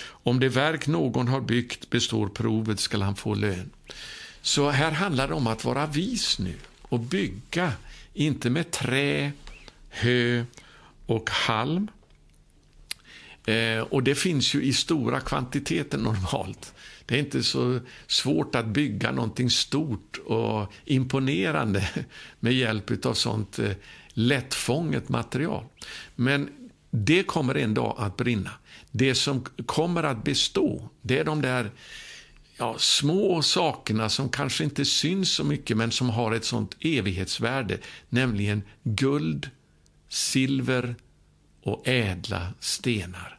[0.00, 3.70] Om det verk någon har byggt består provet skall han få lön.
[4.42, 7.72] Så här handlar det om att vara vis nu och bygga,
[8.14, 9.32] inte med trä,
[9.88, 10.44] hö
[11.06, 11.88] och halm.
[13.48, 16.74] Eh, och det finns ju i stora kvantiteter normalt.
[17.06, 21.88] Det är inte så svårt att bygga någonting stort och imponerande
[22.40, 23.70] med hjälp av sånt eh,
[24.08, 25.64] lättfånget material.
[26.14, 26.48] Men
[26.90, 28.50] det kommer en dag att brinna.
[28.90, 31.70] Det som kommer att bestå, det är de där
[32.56, 37.78] ja, små sakerna som kanske inte syns så mycket men som har ett sånt evighetsvärde,
[38.08, 39.50] nämligen guld,
[40.08, 40.94] silver
[41.62, 43.37] och ädla stenar.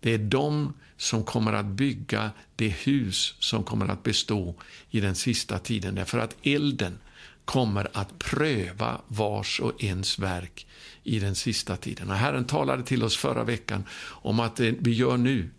[0.00, 4.54] Det är de som kommer att bygga det hus som kommer att bestå
[4.90, 6.98] i den sista tiden, därför att elden
[7.44, 10.66] kommer att pröva vars och ens verk
[11.02, 12.10] i den sista tiden.
[12.10, 15.50] Och Herren talade till oss förra veckan om att det vi gör nu,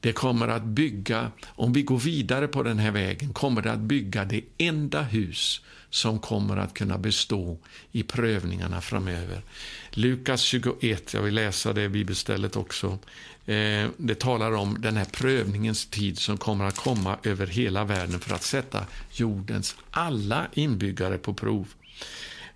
[0.00, 3.78] det kommer att bygga, om vi går vidare på den här vägen, kommer det att
[3.78, 7.58] bygga det enda hus som kommer att kunna bestå
[7.92, 9.42] i prövningarna framöver.
[9.90, 12.98] Lukas 21, jag vill läsa det bibelstället också.
[13.46, 18.20] Eh, det talar om den här prövningens tid som kommer att komma över hela världen
[18.20, 21.68] för att sätta jordens alla inbyggare på prov.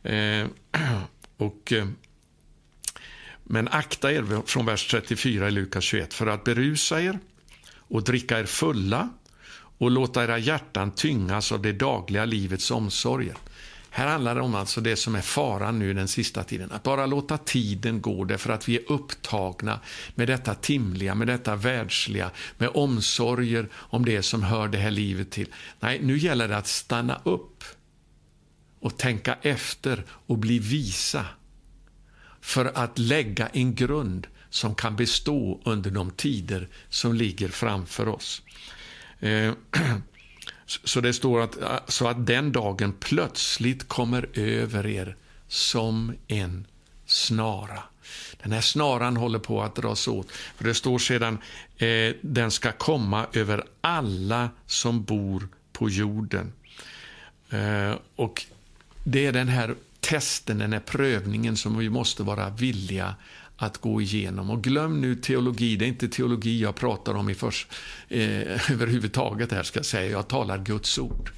[0.02, 0.46] Eh,
[1.36, 1.86] och eh,
[3.44, 7.18] men akta er från vers 34 i Lukas 21 för att berusa er
[7.92, 9.08] och dricka er fulla
[9.78, 13.34] och låta era hjärtan tyngas av det dagliga livets omsorger.
[13.90, 16.72] Här handlar det om alltså det som är faran nu den sista tiden.
[16.72, 19.80] Att bara låta tiden gå därför att vi är upptagna
[20.14, 25.30] med detta timliga, med detta världsliga, med omsorger om det som hör det här livet
[25.30, 25.48] till.
[25.80, 27.64] Nej, nu gäller det att stanna upp
[28.80, 31.24] och tänka efter och bli visa
[32.40, 38.42] för att lägga en grund som kan bestå under de tider som ligger framför oss.
[39.20, 39.52] Eh,
[40.66, 45.16] så det står att, eh, så att den dagen plötsligt kommer över er
[45.48, 46.66] som en
[47.06, 47.82] snara.
[48.42, 50.30] Den här snaran håller på att dras åt.
[50.30, 51.38] För Det står sedan
[51.76, 56.52] eh, den ska komma över alla som bor på jorden.
[57.50, 58.44] Eh, och
[59.04, 63.14] Det är den här testen, den här prövningen som vi måste vara villiga
[63.62, 64.50] att gå igenom.
[64.50, 67.68] Och glöm nu teologi, det är inte teologi jag pratar om i först,
[68.08, 68.20] eh,
[68.72, 71.30] överhuvudtaget här ska jag säga, jag talar Guds ord.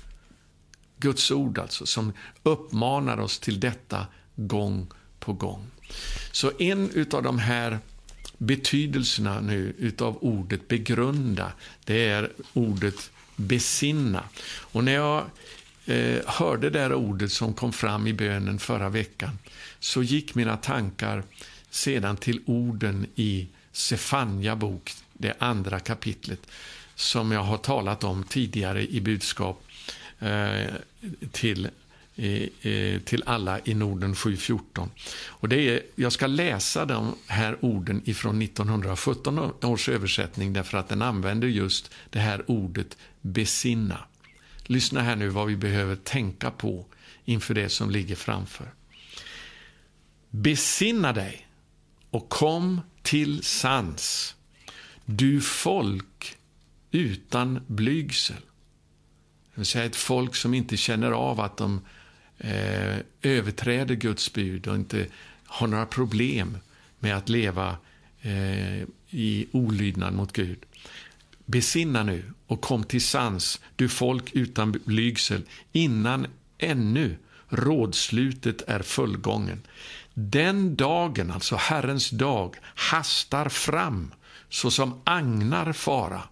[0.98, 4.06] Guds ord alltså, som uppmanar oss till detta
[4.36, 4.86] gång
[5.18, 5.66] på gång.
[6.32, 7.78] Så en av de här
[8.38, 11.52] betydelserna nu utav ordet begrunda,
[11.84, 14.24] det är ordet besinna.
[14.44, 15.24] Och när jag
[15.86, 19.38] eh, hörde det där ordet som kom fram i bönen förra veckan
[19.80, 21.22] så gick mina tankar
[21.74, 26.40] sedan till orden i Sefania bok, det andra kapitlet,
[26.94, 29.64] som jag har talat om tidigare i budskap
[30.18, 30.66] eh,
[31.32, 31.68] till,
[32.16, 34.88] eh, eh till alla i Norden 7.14.
[35.26, 40.88] Och det är, jag ska läsa de här orden ifrån 1917 års översättning därför att
[40.88, 43.98] den använder just det här ordet besinna.
[44.62, 46.86] Lyssna här nu vad vi behöver tänka på
[47.24, 48.74] inför det som ligger framför.
[50.30, 51.46] Besinna dig
[52.14, 54.34] och kom till sans,
[55.04, 56.36] du folk
[56.90, 58.36] utan blygsel.
[58.36, 61.80] Det vill säga ett folk som inte känner av att de
[62.38, 65.06] eh, överträder Guds bud och inte
[65.44, 66.58] har några problem
[66.98, 67.76] med att leva
[68.20, 70.58] eh, i olydnad mot Gud.
[71.46, 76.26] Besinna nu och kom till sans, du folk utan blygsel, innan
[76.58, 77.16] ännu
[77.48, 79.62] rådslutet är fullgången.
[80.14, 84.14] Den dagen, alltså Herrens dag, hastar fram
[84.48, 86.22] såsom agnar fara.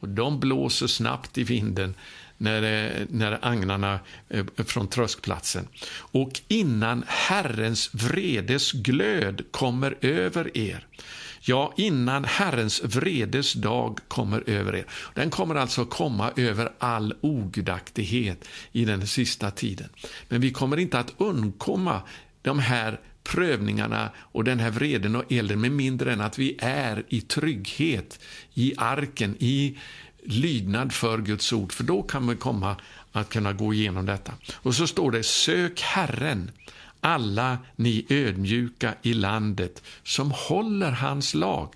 [0.00, 1.94] Och de blåser snabbt i vinden
[2.38, 5.68] när, eh, när agnarna eh, från tröskplatsen.
[5.90, 10.86] Och innan Herrens vredes glöd kommer över er,
[11.40, 14.86] ja, innan Herrens vredes dag kommer över er.
[15.14, 19.88] Den kommer alltså komma över all ogudaktighet i den sista tiden.
[20.28, 22.02] Men vi kommer inte att undkomma
[22.42, 27.04] de här prövningarna och den här vreden och elden med mindre än att vi är
[27.08, 28.20] i trygghet
[28.54, 29.78] i arken, i
[30.22, 32.76] lydnad för Guds ord, för då kan vi komma
[33.12, 34.32] att kunna gå igenom detta.
[34.54, 36.50] Och så står det, sök Herren,
[37.00, 41.74] alla ni ödmjuka i landet som håller hans lag.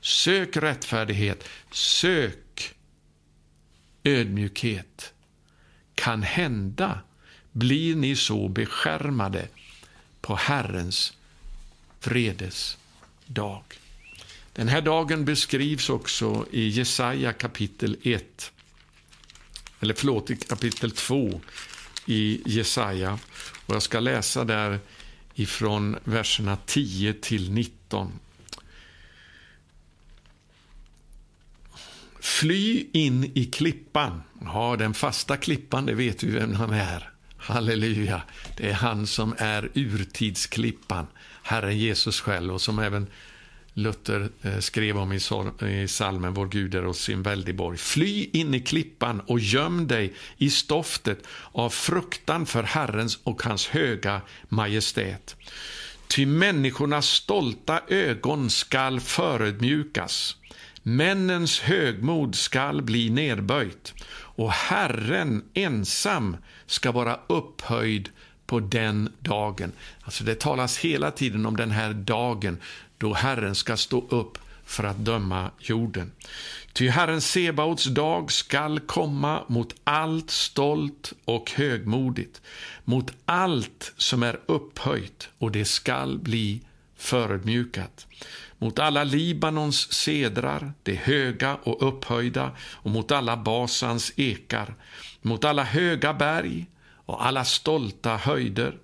[0.00, 2.74] Sök rättfärdighet, sök
[4.04, 5.12] ödmjukhet.
[5.94, 7.00] Kan hända
[7.52, 9.48] blir ni så beskärmade
[10.22, 11.12] på Herrens
[12.00, 12.78] vredes
[13.26, 13.62] dag.
[14.52, 18.52] Den här dagen beskrivs också i Jesaja kapitel 1,
[19.80, 21.40] eller förlåt, i kapitel 2
[22.06, 23.18] i Jesaja.
[23.66, 24.78] Och jag ska läsa där
[25.34, 28.12] ifrån verserna 10 till 19.
[32.20, 34.22] Fly in i klippan.
[34.40, 37.12] Ja, den fasta klippan, det vet vi vem han är.
[37.42, 38.22] Halleluja.
[38.56, 41.06] Det är han som är urtidsklippan,
[41.42, 43.06] Herren Jesus själv och som även
[43.74, 45.20] Luther eh, skrev om i
[45.88, 50.50] salmen Vår Gud är oss sin väldig Fly in i klippan och göm dig i
[50.50, 55.36] stoftet av fruktan för Herrens och hans höga majestät.
[56.06, 60.36] Ty människornas stolta ögon skall förödmjukas.
[60.82, 63.94] Männens högmod skall bli nedböjt
[64.42, 68.08] och Herren ensam ska vara upphöjd
[68.46, 69.72] på den dagen.
[70.02, 72.58] Alltså det talas hela tiden om den här dagen
[72.98, 76.12] då Herren ska stå upp för att döma jorden.
[76.72, 82.40] Ty Herren Sebaots dag skall komma mot allt stolt och högmodigt,
[82.84, 86.60] mot allt som är upphöjt, och det skall bli
[86.96, 88.06] förödmjukat
[88.62, 94.74] mot alla Libanons sedrar, det höga och upphöjda, och mot alla Basans ekar,
[95.22, 96.66] mot alla höga berg
[97.06, 98.76] och alla stolta höjder,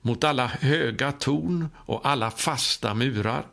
[0.00, 3.46] mot alla höga torn och alla fasta murar,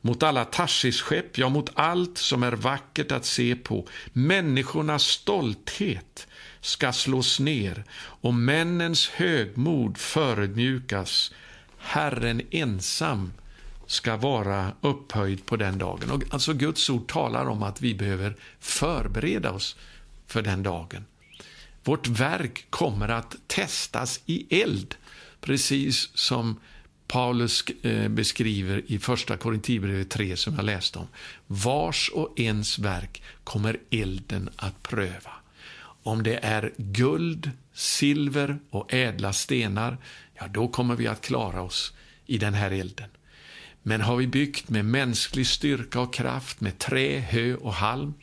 [0.00, 3.86] mot alla Tarsisskepp, ja, mot allt som är vackert att se på.
[4.12, 6.26] Människornas stolthet
[6.60, 11.32] ska slås ner och männens högmod förödmjukas.
[11.78, 13.32] Herren ensam
[13.92, 16.10] ska vara upphöjd på den dagen.
[16.10, 19.76] Och alltså Guds ord talar om att vi behöver förbereda oss
[20.26, 21.04] för den dagen.
[21.84, 24.94] Vårt verk kommer att testas i eld,
[25.40, 26.60] precis som
[27.06, 31.08] Paulus eh, beskriver i första Korinthierbrevet 3 som jag läste om.
[31.46, 35.32] Vars och ens verk kommer elden att pröva.
[36.02, 39.98] Om det är guld, silver och ädla stenar,
[40.34, 41.92] ja, då kommer vi att klara oss
[42.26, 43.08] i den här elden.
[43.82, 48.14] Men har vi byggt med mänsklig styrka och kraft, med trä, hö och halm,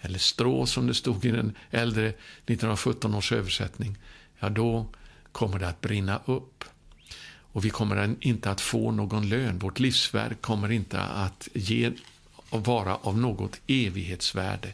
[0.00, 3.98] eller strå som det stod i den äldre 1917 års översättning,
[4.38, 4.86] ja då
[5.32, 6.64] kommer det att brinna upp.
[7.52, 9.58] Och vi kommer inte att få någon lön.
[9.58, 11.92] Vårt livsverk kommer inte att ge
[12.50, 14.72] och vara av något evighetsvärde.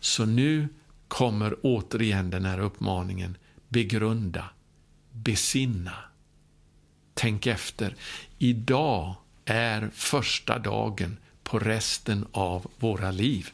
[0.00, 0.68] Så nu
[1.08, 3.36] kommer återigen den här uppmaningen.
[3.68, 4.44] Begrunda,
[5.12, 5.94] besinna,
[7.14, 7.94] tänk efter.
[8.38, 9.14] Idag
[9.46, 13.50] är första dagen på resten av våra liv.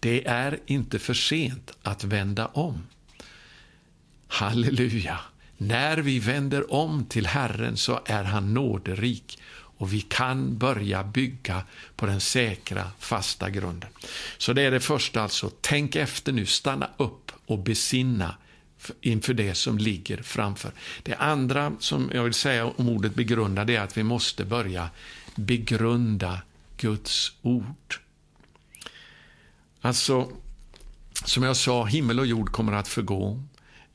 [0.00, 2.86] Det är inte för sent att vända om.
[4.28, 5.20] Halleluja!
[5.56, 9.38] När vi vänder om till Herren så är han nåderik
[9.78, 11.62] och vi kan börja bygga
[11.96, 13.90] på den säkra, fasta grunden.
[14.38, 15.50] Så det är det första alltså.
[15.60, 18.34] Tänk efter nu, stanna upp och besinna
[19.00, 20.70] inför det som ligger framför.
[21.02, 24.90] Det andra som jag vill säga om ordet begrunda, det är att vi måste börja
[25.36, 26.42] begrunda
[26.76, 28.00] Guds ord.
[29.80, 30.32] Alltså,
[31.24, 33.42] som jag sa, himmel och jord kommer att förgå.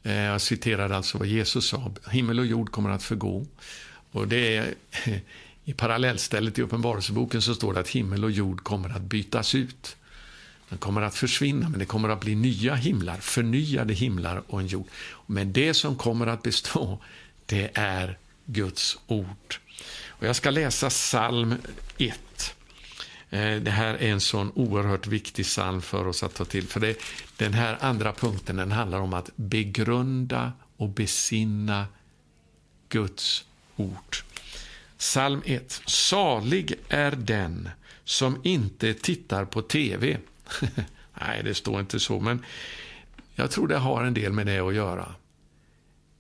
[0.04, 3.46] Eh, jag citerade alltså vad Jesus sa, himmel och jord kommer att förgå.
[4.12, 4.74] Och det är,
[5.66, 9.96] I parallellstället i Uppenbarelseboken så står det att himmel och jord kommer att bytas ut.
[10.70, 14.68] Den kommer att försvinna, men det kommer att bli nya himlar, förnyade himlar och en
[14.68, 14.88] jord.
[15.26, 17.00] Men det som kommer att bestå,
[17.46, 19.61] det är Guds ord.
[20.22, 21.56] Och jag ska läsa psalm
[21.98, 22.56] 1.
[23.30, 26.68] Eh, det här är en sån oerhört viktig psalm för oss att ta till.
[26.68, 27.02] För det,
[27.38, 31.86] Den här andra punkten den handlar om att begrunda och besinna
[32.90, 34.18] Guds ord.
[34.98, 35.82] Psalm 1.
[35.86, 37.70] Salig är den
[38.04, 40.18] som inte tittar på TV.
[41.22, 42.46] Nej, det står inte så, men
[43.36, 45.16] jag tror det har en del med det att göra.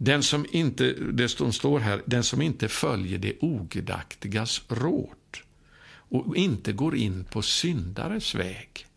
[0.03, 5.37] Den som inte, det som står här, den som inte följer det ogudaktigas råd
[5.87, 8.87] och inte går in på syndares väg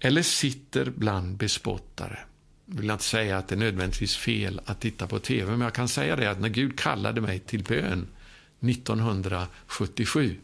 [0.00, 2.18] eller sitter bland bespottare.
[2.66, 5.74] Jag vill inte säga att det är nödvändigtvis fel att titta på tv, men jag
[5.74, 8.08] kan säga det att när Gud kallade mig till bön
[8.60, 10.36] 1977,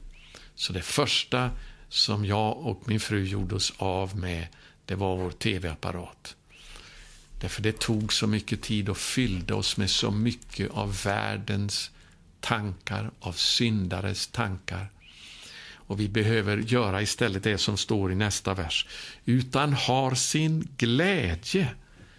[0.54, 1.50] så det första
[1.88, 4.46] som jag och min fru gjorde oss av med,
[4.84, 6.36] det var vår tv-apparat.
[7.43, 11.90] Därför det tog så mycket tid och fyllde oss med så mycket av världens
[12.40, 14.90] tankar, av syndares tankar.
[15.72, 18.86] Och vi behöver göra istället det som står i nästa vers.
[19.24, 21.74] Utan har sin glädje,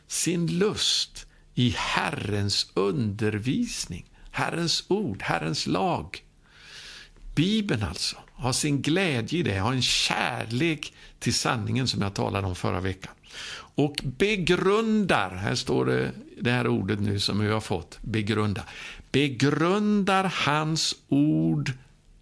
[0.07, 6.23] sin lust i Herrens undervisning, Herrens ord, Herrens lag.
[7.35, 12.47] Bibeln alltså, har sin glädje i det, har en kärlek till sanningen som jag talade
[12.47, 13.13] om förra veckan.
[13.75, 16.11] Och begrundar, här står det
[16.41, 18.63] det här ordet nu som vi har fått, begrunda.
[19.11, 21.71] Begrundar hans ord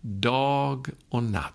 [0.02, 1.54] dag och natt.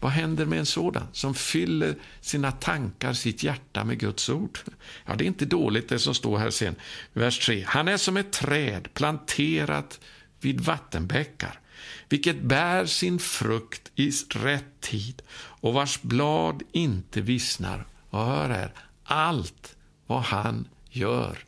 [0.00, 4.58] Vad händer med en sådan som fyller sina tankar, sitt hjärta med Guds ord?
[5.06, 6.74] Ja, det är inte dåligt det som står här sen,
[7.12, 7.64] vers 3.
[7.66, 10.00] Han är som ett träd planterat
[10.40, 11.60] vid vattenbäckar,
[12.08, 17.86] vilket bär sin frukt i rätt tid och vars blad inte vissnar.
[18.10, 18.72] Och hör här,
[19.04, 19.76] allt
[20.06, 21.38] vad han gör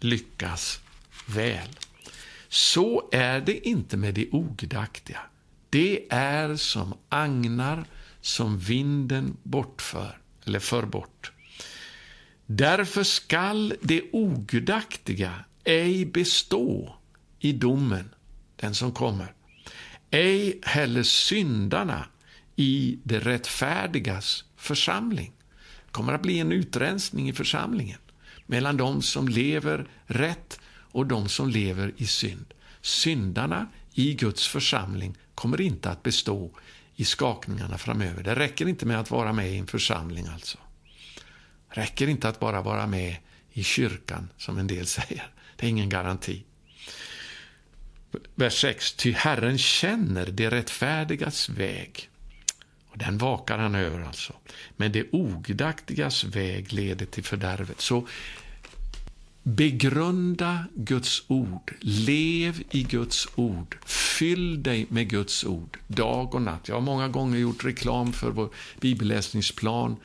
[0.00, 0.80] lyckas
[1.26, 1.68] väl.
[2.48, 5.20] Så är det inte med det ogudaktiga.
[5.70, 7.84] Det är som agnar
[8.20, 11.32] som vinden bortför, eller för bort.
[12.46, 16.96] Därför skall det ogudaktiga ej bestå
[17.38, 18.10] i domen,
[18.60, 19.34] den som kommer.
[20.10, 22.06] Ej heller syndarna
[22.56, 25.32] i det rättfärdigas församling.
[25.86, 27.98] Det kommer att bli en utrensning i församlingen
[28.46, 30.60] mellan de som lever rätt
[30.92, 32.54] och de som lever i synd.
[32.80, 36.50] Syndarna i Guds församling kommer inte att bestå
[36.96, 38.22] i skakningarna framöver.
[38.22, 40.58] Det räcker inte med att vara med i en församling alltså.
[41.74, 43.16] Det räcker inte att bara vara med
[43.52, 45.30] i kyrkan, som en del säger.
[45.56, 46.44] Det är ingen garanti.
[48.34, 48.92] Vers 6.
[48.92, 52.08] Ty Herren känner det rättfärdigas väg.
[52.88, 54.32] Och Den vakar han över alltså.
[54.76, 57.80] Men det ogudaktigas väg leder till fördärvet.
[57.80, 58.06] Så
[59.42, 61.74] Begrunda Guds ord.
[61.80, 63.76] Lev i Guds ord.
[63.86, 66.68] Fyll dig med Guds ord dag och natt.
[66.68, 68.50] Jag har många gånger gjort reklam för vår
[68.80, 69.96] bibelläsningsplan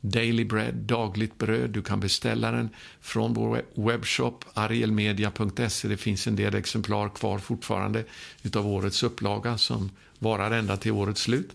[0.00, 1.70] Daily Bread, dagligt bröd.
[1.70, 2.68] Du kan beställa den
[3.00, 5.88] från vår webbshop arielmedia.se.
[5.88, 8.04] Det finns en del exemplar kvar fortfarande
[8.42, 11.50] utav årets upplaga som varar ända till årets slut.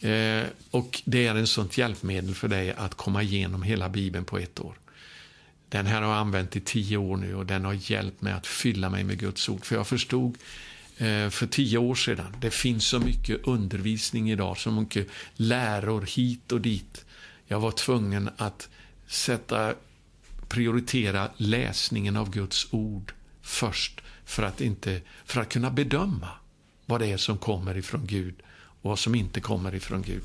[0.00, 4.38] Eh, och Det är en sånt hjälpmedel för dig att komma igenom hela Bibeln på
[4.38, 4.74] ett år.
[5.68, 8.46] Den här har jag använt i tio år nu och den har hjälpt mig att
[8.46, 9.64] fylla mig med Guds ord.
[9.64, 10.38] För jag förstod
[10.98, 16.52] eh, för tio år sedan, det finns så mycket undervisning idag, så mycket läror hit
[16.52, 17.03] och dit.
[17.46, 18.68] Jag var tvungen att
[19.06, 19.74] sätta,
[20.48, 26.28] prioritera läsningen av Guds ord först för att, inte, för att kunna bedöma
[26.86, 30.22] vad det är som kommer ifrån Gud och vad som inte kommer ifrån Gud.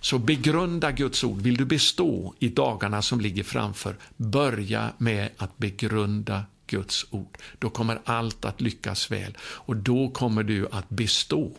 [0.00, 1.40] Så begrunda Guds ord.
[1.40, 7.38] Vill du bestå i dagarna som ligger framför, börja med att begrunda Guds ord.
[7.58, 11.52] Då kommer allt att lyckas väl och då kommer du att bestå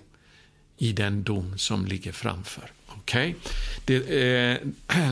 [0.77, 2.71] i den dom som ligger framför.
[3.07, 3.33] Okay?
[3.85, 4.57] Det, eh,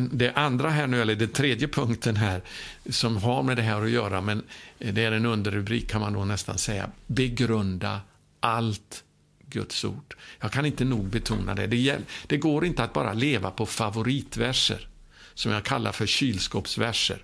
[0.12, 2.42] det, andra här nu, eller den tredje punkten här,
[2.90, 4.44] som har med det här att göra, men
[4.80, 6.90] eh, det är en underrubrik kan man då nästan säga.
[7.08, 8.02] Begrunda
[8.40, 9.04] allt
[9.50, 10.16] Guds ord.
[10.40, 11.68] Jag kan inte nog betona det.
[11.68, 14.88] Det, det går inte att bara leva på favoritverser,
[15.34, 17.18] som jag kallar för kylskåpsverser.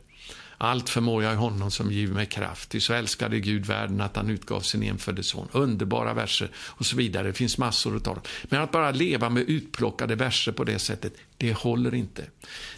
[0.63, 2.69] Allt förmår jag i honom som giver mig kraft.
[2.69, 5.47] Ty så älskade Gud världen att han utgav sin enfödde son.
[5.51, 7.27] Underbara verser och så vidare.
[7.27, 8.21] Det finns massor av dem.
[8.43, 12.25] Men att bara leva med utplockade verser på det sättet, det håller inte.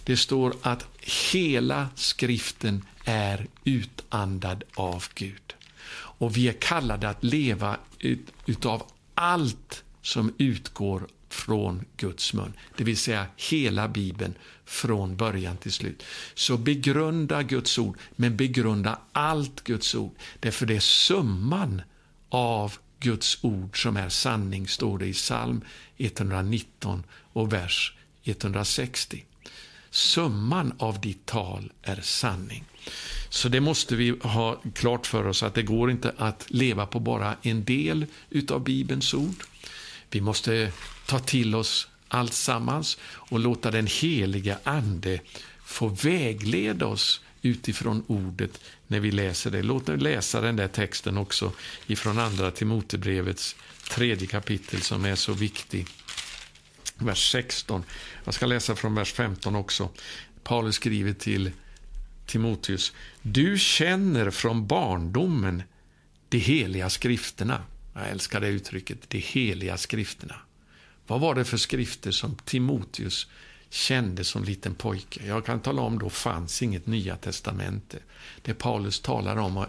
[0.04, 0.86] Det står att
[1.32, 5.54] hela skriften är utandad av Gud.
[5.94, 8.84] Och vi är kallade att leva ut, utav
[9.16, 14.34] allt som utgår från Guds mun, det vill säga hela Bibeln
[14.66, 16.04] från början till slut.
[16.34, 21.82] Så begrunda Guds ord, men begrunda allt Guds ord, därför det är summan
[22.30, 25.62] av Guds ord som är sanning, står det i psalm
[25.98, 27.04] 119
[27.34, 29.26] och vers 160.
[29.90, 32.64] Summan av ditt tal är sanning.
[33.30, 37.00] Så det måste vi ha klart för oss att det går inte att leva på
[37.00, 39.44] bara en del utav Bibelns ord.
[40.14, 40.72] Vi måste
[41.06, 45.20] ta till oss allt sammans och låta den heliga Ande
[45.66, 49.62] få vägleda oss utifrån ordet när vi läser det.
[49.62, 51.52] Låt oss läsa den där texten också
[51.88, 53.56] ifrån Andra Timotebrevets
[53.90, 55.88] tredje kapitel som är så viktig.
[56.96, 57.84] Vers 16.
[58.26, 59.90] Jag ska läsa från vers 15 också.
[60.44, 61.52] Paulus skriver till
[62.26, 65.64] Timoteus, du känner från barndomen
[66.30, 67.64] de heliga skrifterna.
[67.94, 70.36] Jag älskar det uttrycket, de heliga skrifterna.
[71.08, 73.28] Vad var det för skrifter som Timoteus
[73.74, 75.28] kände som liten pojke.
[75.28, 77.98] Jag kan tala om, då fanns inget nya testamente.
[78.42, 79.66] Det Paulus talar om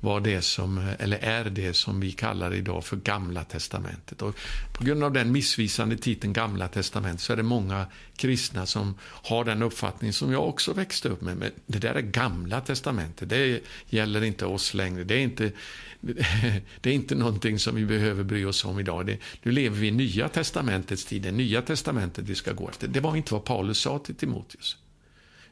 [0.00, 4.22] var det som, eller är det som vi kallar idag för Gamla testamentet.
[4.22, 4.34] Och
[4.78, 7.86] på grund av den missvisande titeln Gamla testamentet så är det många
[8.16, 11.36] kristna som har den uppfattning som jag också växte upp med.
[11.36, 15.04] Men det där är Gamla testamentet, det gäller inte oss längre.
[15.04, 15.52] Det är inte,
[16.80, 19.06] det är inte någonting som vi behöver bry oss om idag.
[19.06, 22.88] Det, nu lever vi i Nya testamentets tid, det Nya testamentet vi ska gå efter.
[22.88, 24.76] Det var inte vad Paulus sa till Timoteus.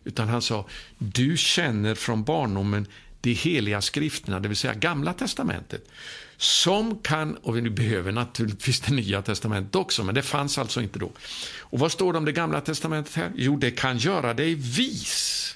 [0.05, 0.66] Utan han sa,
[0.99, 2.86] du känner från barndomen
[3.20, 5.88] de heliga skrifterna, det vill säga Gamla testamentet,
[6.36, 10.99] som kan, och vi behöver naturligtvis det Nya testamentet också, men det fanns alltså inte
[10.99, 11.12] då.
[11.61, 13.32] Och vad står det om det Gamla testamentet här?
[13.36, 15.56] Jo, det kan göra dig vis.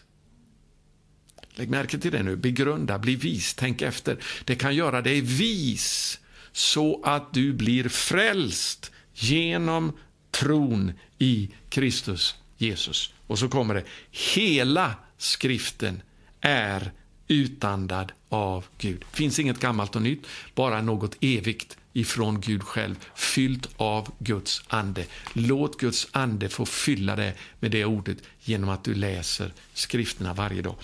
[1.61, 4.17] Lägg märke till det nu, begrunda, bli vis, tänk efter.
[4.45, 6.19] Det kan göra dig vis
[6.53, 9.93] så att du blir frälst genom
[10.31, 13.13] tron i Kristus Jesus.
[13.27, 16.03] Och så kommer det, hela skriften
[16.41, 16.93] är
[17.29, 19.05] utandad av Gud.
[19.11, 24.63] Det finns inget gammalt och nytt, bara något evigt ifrån Gud själv, fyllt av Guds
[24.69, 25.05] ande.
[25.33, 30.63] Låt Guds ande få fylla det med det ordet genom att du läser skrifterna varje
[30.63, 30.77] dag.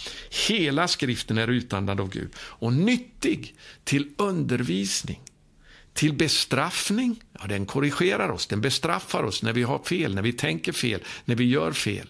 [0.49, 3.55] Hela skriften är utandad av Gud och nyttig
[3.85, 5.21] till undervisning,
[5.93, 7.23] till bestraffning.
[7.41, 11.01] Ja, den korrigerar oss, den bestraffar oss när vi har fel, när vi tänker fel,
[11.25, 12.09] när vi gör fel.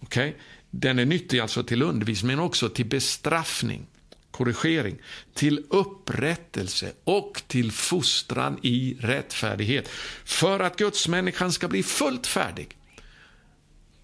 [0.00, 0.32] Okay?
[0.70, 3.86] Den är nyttig alltså till undervisning, men också till bestraffning,
[4.34, 4.96] korrigering,
[5.34, 9.88] till upprättelse och till fostran i rättfärdighet.
[10.24, 12.76] För att gudsmänniskan ska bli fullt färdig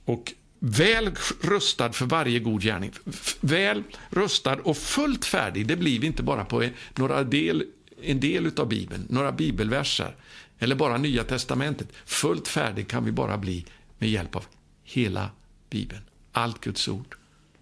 [0.05, 1.11] och väl
[1.41, 2.93] rustad för varje god gärning.
[3.41, 7.65] Väl rustad och fullt färdig, det blir vi inte bara på några del,
[8.03, 10.17] en del av Bibeln, några bibelverser
[10.59, 11.89] eller bara Nya testamentet.
[12.05, 13.67] Fullt färdig kan vi bara bli
[13.99, 14.45] med hjälp av
[14.85, 15.31] hela
[15.71, 16.03] Bibeln
[16.33, 17.15] allt Guds ord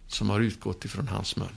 [0.07, 1.49] som har utgått ifrån hans mun.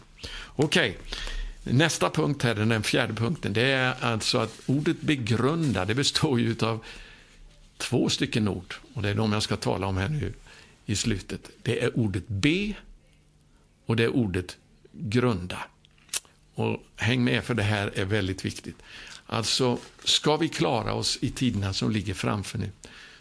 [0.55, 1.73] Okej, okay.
[1.73, 6.55] nästa punkt här, den fjärde punkten, det är alltså att ordet begrunda, det består ju
[6.61, 6.83] av
[7.77, 10.33] två stycken ord och det är de jag ska tala om här nu
[10.85, 11.49] i slutet.
[11.61, 12.73] Det är ordet be
[13.85, 14.57] och det är ordet
[14.91, 15.57] grunda.
[16.53, 18.75] Och häng med för det här är väldigt viktigt.
[19.25, 22.71] Alltså, ska vi klara oss i tiderna som ligger framför nu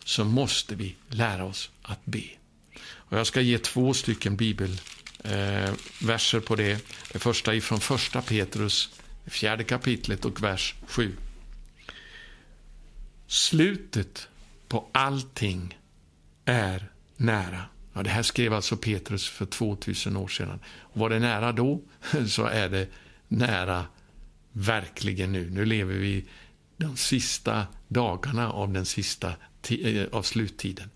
[0.04, 2.24] så måste vi lära oss att be.
[2.82, 4.80] Och jag ska ge två stycken bibel
[5.24, 6.86] eh, på det.
[7.12, 8.90] Det första är från första Petrus,
[9.26, 11.16] fjärde kapitlet och vers 7.
[13.26, 14.28] Slutet
[14.68, 15.78] på allting
[16.44, 17.64] är nära.
[17.92, 20.60] Ja, det här skrev alltså Petrus för 2000 år sedan.
[20.80, 21.80] Och var det nära då,
[22.28, 22.88] så är det
[23.28, 23.84] nära
[24.52, 25.50] verkligen nu.
[25.50, 26.24] Nu lever vi
[26.76, 29.32] de sista dagarna av den sista
[29.68, 30.90] Eh, av sluttiden.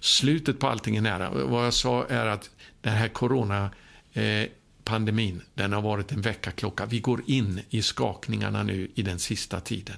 [0.00, 1.30] Slutet på allting är nära.
[1.30, 2.50] Vad jag sa är att
[2.80, 6.86] den här coronapandemin, eh, den har varit en väckarklocka.
[6.86, 9.96] Vi går in i skakningarna nu i den sista tiden.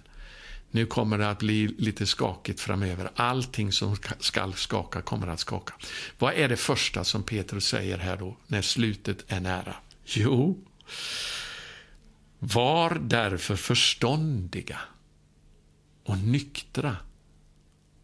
[0.70, 3.10] Nu kommer det att bli lite skakigt framöver.
[3.14, 5.74] Allting som skall skaka kommer att skaka.
[6.18, 9.76] Vad är det första som Petrus säger här då, när slutet är nära?
[10.04, 10.64] Jo,
[12.38, 14.78] var därför förståndiga
[16.04, 16.96] och nyktra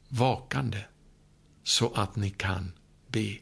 [0.09, 0.84] vakande
[1.64, 2.72] så att ni kan
[3.09, 3.36] be.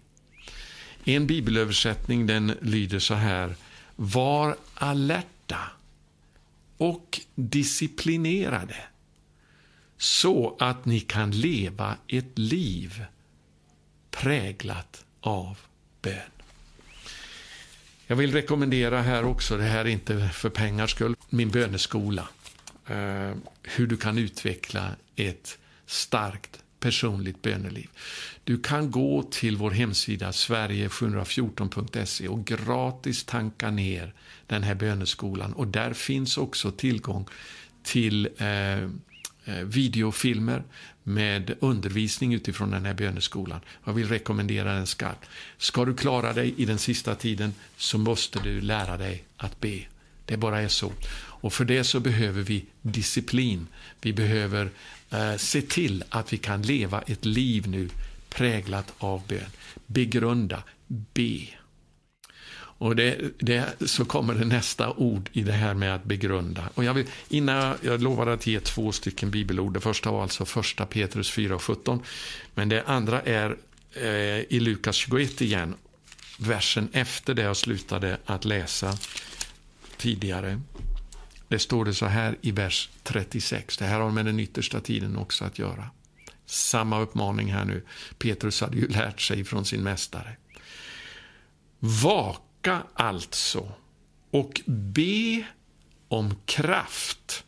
[1.04, 3.54] En bibelöversättning den lyder så här.
[3.96, 5.70] Var alerta
[6.76, 8.76] och disciplinerade
[9.96, 13.04] så att ni kan leva ett liv
[14.10, 15.58] präglat av
[16.02, 16.30] bön.
[18.06, 22.28] Jag vill rekommendera här också, det här är inte för pengars skull, min böneskola.
[22.86, 27.88] Eh, hur du kan utveckla ett starkt personligt böneliv.
[28.44, 34.14] Du kan gå till vår hemsida sverige714.se och gratis tanka ner
[34.46, 35.52] den här böneskolan.
[35.52, 37.26] Och där finns också tillgång
[37.82, 38.88] till eh, eh,
[39.64, 40.62] videofilmer
[41.02, 43.60] med undervisning utifrån den här böneskolan.
[43.84, 45.28] Jag vill rekommendera den skarpt.
[45.58, 49.80] Ska du klara dig i den sista tiden så måste du lära dig att be.
[50.26, 50.92] Det bara är så.
[51.16, 53.66] Och för det så behöver vi disciplin.
[54.00, 54.70] Vi behöver
[55.14, 57.88] eh, se till att vi kan leva ett liv nu
[58.28, 59.50] präglat av bön.
[59.86, 61.40] Begrunda, be.
[62.78, 66.68] Och det, det, så kommer det nästa ord i det här med att begrunda.
[66.74, 69.74] Och jag, vill, innan jag lovade att ge två stycken bibelord.
[69.74, 72.00] Det första var alltså första Petrus 4.17.
[72.54, 73.56] Men det andra är
[73.92, 75.74] eh, i Lukas 21 igen.
[76.38, 78.98] Versen efter det jag slutade att läsa
[79.96, 80.60] tidigare.
[81.48, 83.76] Det står det så här i vers 36.
[83.76, 85.90] Det här har med den yttersta tiden också att göra.
[86.46, 87.84] Samma uppmaning här nu.
[88.18, 90.36] Petrus hade ju lärt sig från sin mästare.
[91.78, 93.72] Vaka alltså
[94.30, 95.44] och be
[96.08, 97.44] om kraft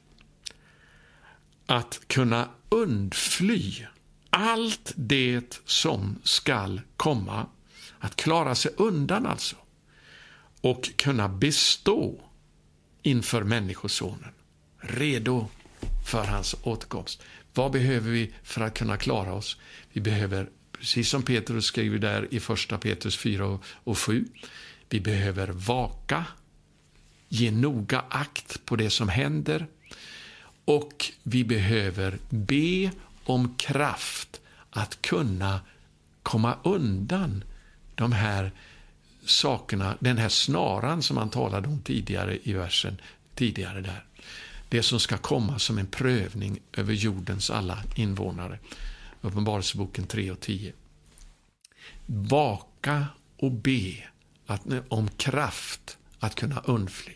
[1.67, 3.87] att kunna undfly
[4.31, 7.47] allt det som skall komma.
[7.99, 9.57] Att klara sig undan alltså.
[10.61, 12.21] Och kunna bestå
[13.07, 14.31] inför Människosonen.
[14.79, 15.49] Redo
[16.07, 17.23] för hans återkomst.
[17.55, 19.57] Vad behöver vi för att kunna klara oss?
[19.93, 24.25] Vi behöver, precis som Petrus skriver där i första Petrus 4 och 7,
[24.89, 26.25] vi behöver vaka,
[27.29, 29.67] ge noga akt på det som händer
[30.65, 32.91] och vi behöver be
[33.25, 34.41] om kraft
[34.71, 35.61] att kunna
[36.23, 37.45] komma undan
[37.95, 38.53] de här
[39.27, 43.01] sakerna, den här snaran som han talade om tidigare i versen
[43.35, 44.05] tidigare där.
[44.69, 48.59] Det som ska komma som en prövning över jordens alla invånare.
[49.21, 50.73] Uppenbarelseboken 3 och 10.
[52.07, 53.07] Vaka
[53.37, 53.95] och be
[54.47, 57.15] att, om kraft att kunna undfly.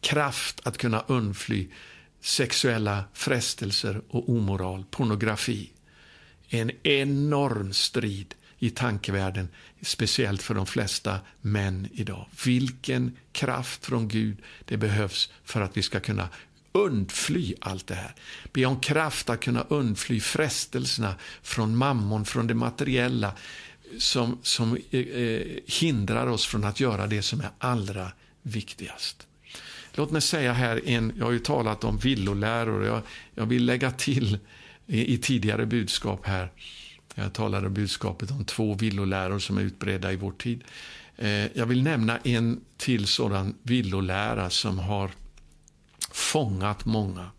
[0.00, 1.68] Kraft att kunna undfly
[2.20, 5.70] sexuella frestelser och omoral, pornografi.
[6.48, 9.48] En enorm strid i tankevärlden,
[9.80, 12.26] speciellt för de flesta män idag.
[12.44, 16.28] Vilken kraft från Gud det behövs för att vi ska kunna
[16.72, 18.14] undfly allt det här.
[18.52, 23.32] Be om kraft att kunna undfly frestelserna från mammon, från det materiella
[23.98, 29.26] som, som eh, eh, hindrar oss från att göra det som är allra viktigast.
[29.94, 33.02] Låt mig säga här, en, jag har ju talat om villoläror, jag,
[33.34, 34.38] jag vill lägga till
[34.86, 36.50] i, i tidigare budskap här,
[37.14, 40.64] jag talade om budskapet om två villoläror som är utbredda i vår tid.
[41.16, 45.10] Eh, jag vill nämna en till sådan villolära som har
[46.10, 47.30] fångat många.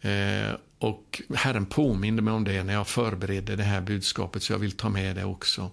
[0.00, 4.58] Eh, och Herren påminde mig om det när jag förberedde det här budskapet, så jag
[4.58, 5.70] vill ta med det också.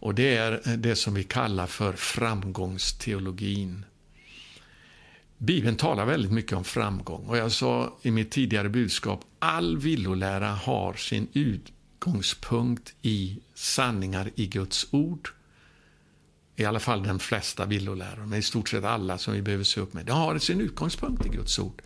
[0.00, 3.84] Och Det är det som vi kallar för framgångsteologin.
[5.38, 10.48] Bibeln talar väldigt mycket om framgång och jag sa i mitt tidigare budskap, all villolära
[10.48, 11.28] har sin
[12.00, 15.28] utgångspunkt i sanningar i Guds ord.
[16.56, 19.80] I alla fall de flesta villoläror, men i stort sett alla som vi behöver se
[19.80, 20.06] upp med.
[20.06, 21.82] Det har sin utgångspunkt i Guds ord.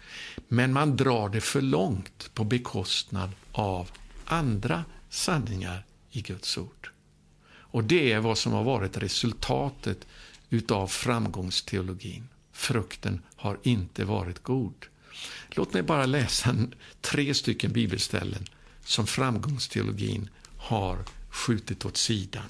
[0.49, 3.91] Men man drar det för långt på bekostnad av
[4.25, 6.91] andra sanningar i Guds ord.
[7.47, 10.07] Och det är vad som har varit resultatet
[10.51, 12.29] utav framgångsteologin.
[12.53, 14.87] Frukten har inte varit god.
[15.51, 16.57] Låt mig bara läsa
[17.01, 18.45] tre stycken bibelställen
[18.85, 20.99] som framgångsteologin har
[21.31, 22.43] skjutit åt sidan.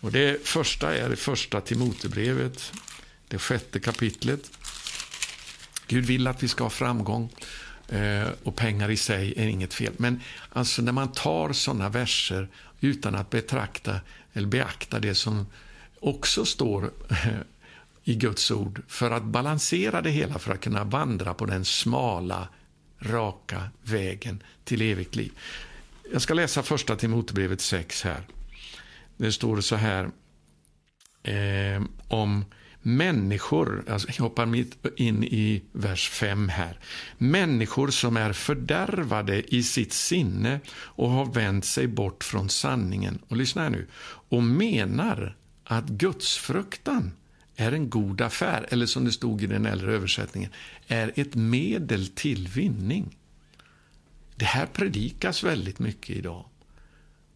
[0.00, 2.72] Och det första är det första Timotebrevet,
[3.28, 4.50] det sjätte kapitlet.
[5.86, 7.32] Gud vill att vi ska ha framgång
[7.88, 9.92] eh, och pengar i sig är inget fel.
[9.96, 10.20] Men
[10.52, 12.48] alltså när man tar sådana verser
[12.80, 14.00] utan att betrakta
[14.32, 15.46] eller beakta det som
[16.00, 17.16] också står eh,
[18.04, 22.48] i Guds ord för att balansera det hela, för att kunna vandra på den smala,
[22.98, 25.32] raka vägen till evigt liv.
[26.12, 28.20] Jag ska läsa första Timotebrevet 6 här.
[29.16, 30.10] Det står så här
[31.22, 32.44] eh, om
[32.82, 36.78] människor, alltså jag hoppar mitt in i vers 5 här.
[37.18, 43.18] Människor som är fördärvade i sitt sinne och har vänt sig bort från sanningen.
[43.28, 43.86] Och lyssna här nu.
[44.28, 47.12] Och menar att gudsfruktan
[47.56, 50.50] är en god affär, eller som det stod i den äldre översättningen,
[50.86, 53.16] är ett medel till vinning.
[54.36, 56.44] Det här predikas väldigt mycket idag.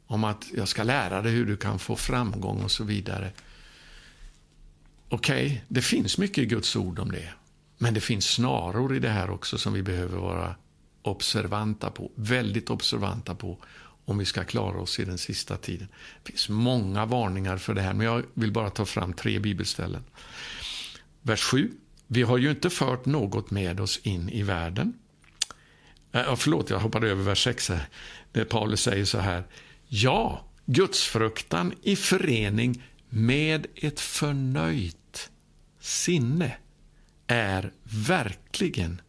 [0.07, 3.33] Om att jag ska lära dig hur du kan få framgång och så vidare.
[5.09, 7.33] Okej, okay, det finns mycket i Guds ord om det.
[7.79, 10.55] Men det finns snaror i det här också som vi behöver vara
[11.03, 12.11] observanta på.
[12.15, 13.59] Väldigt observanta på
[14.11, 15.89] om vi ska klara oss i den sista tiden.
[16.23, 20.05] Det finns många varningar för det här, men jag vill bara ta fram tre bibelställen.
[21.23, 21.71] Vers 7.
[22.07, 24.93] Vi har ju inte fört något med oss in i världen.
[26.13, 27.89] Äh, förlåt, jag hoppade över vers 6 här.
[28.33, 29.45] Där Paulus säger så här.
[29.89, 35.31] Ja, gudsfruktan i förening med ett förnöjt
[35.81, 36.57] sinne
[37.27, 39.01] är verkligen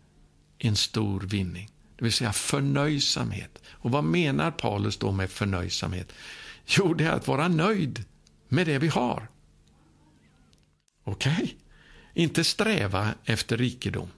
[0.57, 1.69] en stor vinning.
[1.97, 3.61] Det vill säga förnöjsamhet.
[3.82, 6.13] Och vad menar Paulus då med förnöjsamhet?
[6.65, 8.05] Jo, det är att vara nöjd
[8.47, 9.27] med det vi har.
[11.03, 11.34] Okej?
[11.34, 11.53] Okay?
[12.13, 14.09] Inte sträva efter rikedom,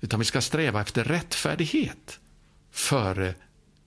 [0.00, 2.20] utan vi ska sträva efter rättfärdighet
[2.70, 3.34] före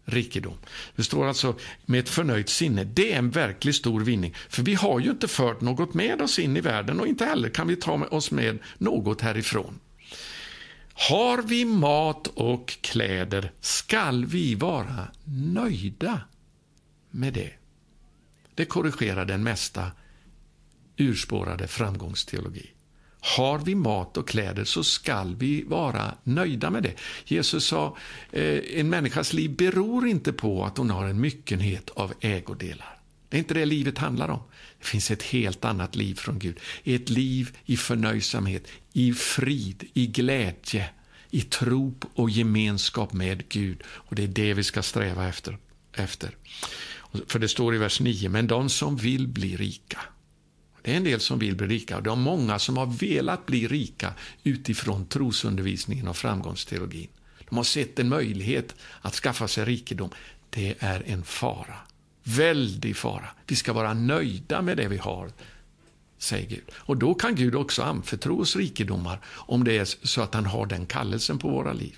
[0.06, 0.58] rikedom.
[0.96, 1.56] Det står alltså
[1.86, 2.84] med ett förnöjt sinne.
[2.84, 4.36] Det är en verkligt stor vinning.
[4.50, 7.50] För vi har ju inte fört något med oss in i världen och inte heller
[7.50, 9.80] kan vi ta oss med något härifrån.
[11.00, 16.22] Har vi mat och kläder skall vi vara nöjda
[17.12, 17.52] med det.
[18.56, 19.92] Det korrigerar den mesta
[20.98, 22.70] urspårade framgångsteologi.
[23.36, 26.94] Har vi mat och kläder så skall vi vara nöjda med det.
[27.26, 27.98] Jesus sa,
[28.32, 33.00] eh, en människas liv beror inte på att hon har en myckenhet av ägodelar.
[33.30, 34.40] Det är inte det livet handlar om.
[34.80, 36.60] Det finns ett helt annat liv från Gud.
[36.84, 40.90] Ett liv i förnöjsamhet, i frid, i glädje,
[41.30, 43.84] i tro och gemenskap med Gud.
[43.88, 45.58] Och Det är det vi ska sträva efter.
[45.94, 46.36] efter.
[47.28, 50.00] För det står i vers 9, men de som vill bli rika.
[50.82, 53.68] Det är en del som vill bli rika och de många som har velat bli
[53.68, 54.14] rika
[54.44, 57.08] utifrån trosundervisningen och framgångsteologin.
[57.50, 60.10] De har sett en möjlighet att skaffa sig rikedom.
[60.50, 61.76] Det är en fara.
[62.28, 63.30] Väldig fara.
[63.48, 65.32] Vi ska vara nöjda med det vi har,
[66.18, 66.64] säger Gud.
[66.76, 70.66] Och då kan Gud också anförtro oss rikedomar om det är så att han har
[70.66, 71.98] den kallelsen på våra liv.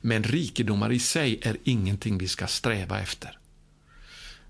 [0.00, 3.38] Men rikedomar i sig är ingenting vi ska sträva efter.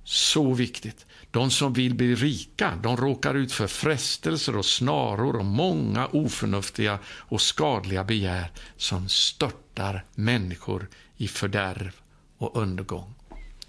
[0.05, 1.07] Så viktigt.
[1.31, 6.99] De som vill bli rika, de råkar ut för frestelser och snaror och många oförnuftiga
[7.07, 11.93] och skadliga begär som störtar människor i fördärv
[12.39, 13.15] och undergång.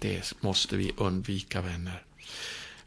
[0.02, 2.02] Det måste vi undvika, vänner.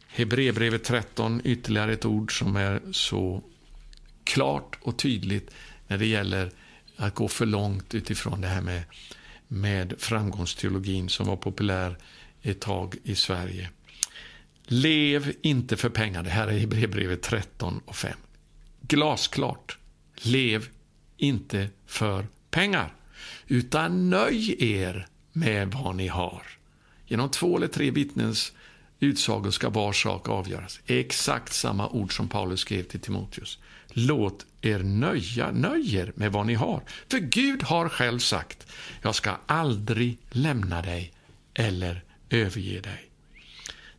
[0.08, 3.44] Hebreerbrevet 13, ytterligare ett ord som är så
[4.24, 5.52] klart och tydligt
[5.88, 6.52] när det gäller
[6.96, 8.84] att gå för långt utifrån det här med,
[9.48, 11.98] med framgångsteologin som var populär
[12.42, 13.70] ett tag i Sverige.
[14.64, 16.24] Lev inte för pengar.
[16.24, 18.18] Det här är Hebreerbrevet 13 och 5.
[18.82, 19.78] Glasklart.
[20.16, 20.70] Lev
[21.18, 22.94] inte för pengar,
[23.48, 26.44] utan nöj er med vad ni har.
[27.08, 28.54] Genom två eller tre vittnens
[29.00, 30.80] utsagor ska var sak avgöras.
[30.86, 33.60] Exakt samma ord som Paulus skrev till Timoteus.
[33.88, 36.84] Låt er nöja, nöjer med vad ni har.
[37.12, 38.68] För Gud har själv sagt,
[39.02, 41.14] jag ska aldrig lämna dig
[41.54, 43.10] eller överge dig.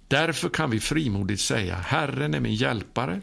[0.08, 3.20] Därför kan vi frimodigt säga, Herren är min hjälpare,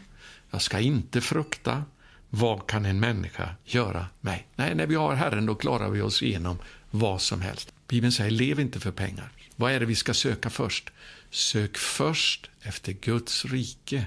[0.51, 1.83] jag ska inte frukta,
[2.29, 4.47] vad kan en människa göra mig?
[4.55, 6.57] Nej, när vi har Herren då klarar vi oss igenom
[6.91, 7.73] vad som helst.
[7.87, 9.31] Bibeln säger, lev inte för pengar.
[9.55, 10.89] Vad är det vi ska söka först?
[11.29, 14.05] Sök först efter Guds rike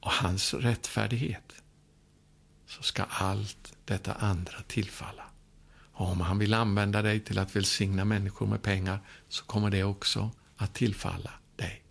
[0.00, 1.52] och hans rättfärdighet.
[2.66, 5.24] Så ska allt detta andra tillfalla.
[5.92, 9.84] Och om han vill använda dig till att välsigna människor med pengar så kommer det
[9.84, 11.82] också att tillfalla dig.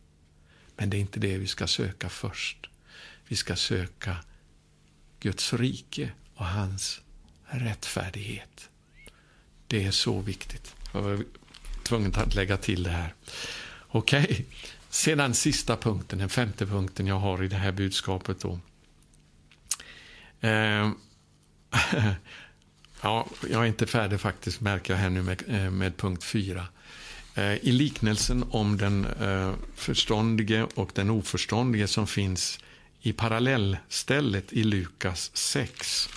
[0.76, 2.69] Men det är inte det vi ska söka först.
[3.28, 4.17] Vi ska söka
[5.19, 7.01] Guds rike och hans
[7.45, 8.69] rättfärdighet.
[9.67, 10.76] Det är så viktigt.
[11.86, 13.13] Jag var tvungen att lägga till det här.
[13.88, 14.43] Okej, okay.
[14.89, 18.39] sedan sista punkten, den femte punkten jag har i det här budskapet.
[18.39, 18.59] Då.
[20.41, 20.91] Eh,
[23.01, 26.67] ja, jag är inte färdig faktiskt, märker jag här nu med, eh, med punkt fyra.
[27.36, 32.59] Eh, I liknelsen om den eh, förståndige och den oförståndige som finns
[33.01, 36.09] i parallellstället i Lukas 6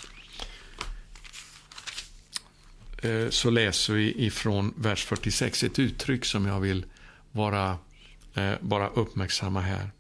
[3.02, 6.84] Eh, så läser vi ifrån vers 46 ett uttryck som jag vill
[7.32, 7.78] vara,
[8.34, 9.90] eh, bara uppmärksamma här.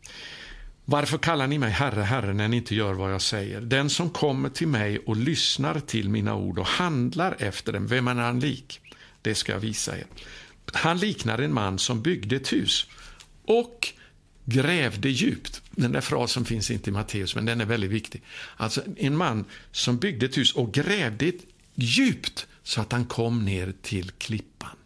[0.84, 3.60] Varför kallar ni mig Herre, Herre när ni inte gör vad jag säger?
[3.60, 8.08] Den som kommer till mig och lyssnar till mina ord och handlar efter dem, vem
[8.08, 8.80] är han lik?
[9.22, 10.06] Det ska jag visa er.
[10.72, 12.86] Han liknar en man som byggde ett hus
[13.44, 13.92] och
[14.44, 15.62] grävde djupt.
[15.70, 18.22] Den där frasen finns inte i Matteus, men den är väldigt viktig.
[18.56, 21.32] Alltså en man som byggde ett hus och grävde
[21.74, 24.76] djupt så att han kom ner till klippan.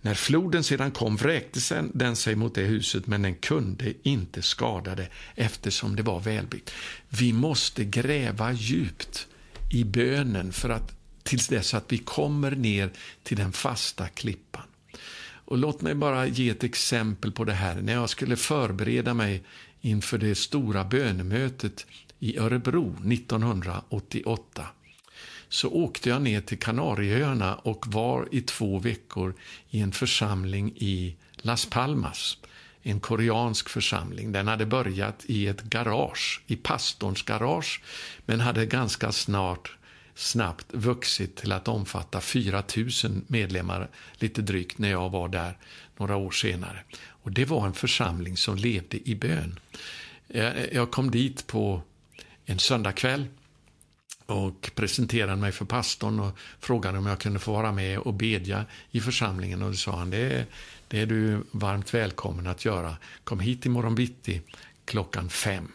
[0.00, 4.94] När floden sedan kom vräkte den sig mot det huset, men den kunde inte skada
[4.94, 6.70] det eftersom det var välbyggt.
[7.08, 9.26] Vi måste gräva djupt
[9.70, 10.92] i bönen för att
[11.22, 12.90] tills dess att vi kommer ner
[13.22, 14.66] till den fasta klippan.
[15.20, 17.80] Och Låt mig bara ge ett exempel på det här.
[17.82, 19.42] När jag skulle förbereda mig
[19.80, 21.86] inför det stora bönemötet
[22.18, 24.66] i Örebro 1988
[25.48, 29.34] så åkte jag ner till Kanarieöarna och var i två veckor
[29.70, 32.38] i en församling i Las Palmas.
[32.82, 34.32] En koreansk församling.
[34.32, 37.82] Den hade börjat i ett garage, i pastorns garage,
[38.26, 39.72] men hade ganska snart
[40.14, 42.88] snabbt vuxit till att omfatta 4 000
[43.26, 45.58] medlemmar, lite drygt, när jag var där
[45.96, 46.84] några år senare.
[47.22, 49.58] Och Det var en församling som levde i bön.
[50.72, 51.82] Jag kom dit på
[52.44, 53.26] en söndagkväll
[54.28, 58.64] och presenterade mig för pastorn och frågade om jag kunde få vara med och bedja
[58.90, 59.62] i församlingen.
[59.62, 60.46] Och då sa han, det är,
[60.88, 62.96] det är du varmt välkommen att göra.
[63.24, 64.42] Kom hit imorgon bitti
[64.84, 65.72] klockan fem.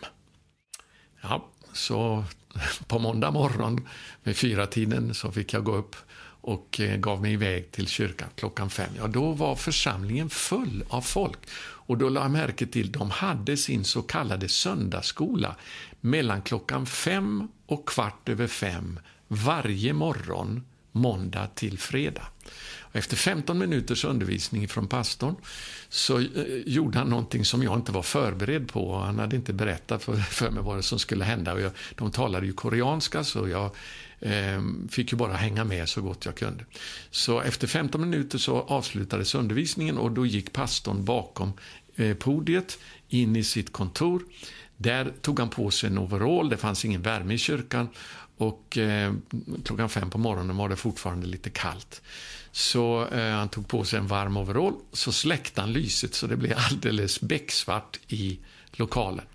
[1.21, 2.23] Ja, så
[2.87, 3.87] på måndag morgon
[4.23, 5.95] vid fyra tiden så fick jag gå upp
[6.41, 8.89] och eh, gav mig iväg till kyrkan klockan fem.
[8.97, 11.39] Ja, då var församlingen full av folk.
[11.85, 15.55] Och då lade jag märke till, de hade sin så kallade söndagsskola
[16.05, 22.27] mellan klockan fem och kvart över fem varje morgon, måndag till fredag.
[22.79, 25.35] Och efter 15 minuters undervisning från pastorn
[25.89, 26.25] så eh,
[26.65, 28.97] gjorde han någonting som jag inte var förberedd på.
[28.97, 31.53] Han hade inte berättat för, för mig vad som skulle hända.
[31.53, 33.71] Och jag, de talade ju koreanska så jag
[34.19, 36.65] eh, fick ju bara hänga med så gott jag kunde.
[37.11, 41.53] Så efter 15 minuter så avslutades undervisningen och då gick pastorn bakom
[41.95, 42.77] eh, podiet
[43.09, 44.23] in i sitt kontor.
[44.83, 47.89] Där tog han på sig en overall, det fanns ingen värme i kyrkan
[48.37, 49.13] och eh,
[49.65, 52.01] klockan fem på morgonen var det fortfarande lite kallt.
[52.51, 56.37] Så eh, han tog på sig en varm overall, så släckte han lyset så det
[56.37, 58.39] blev alldeles becksvart i
[58.71, 59.25] lokalen.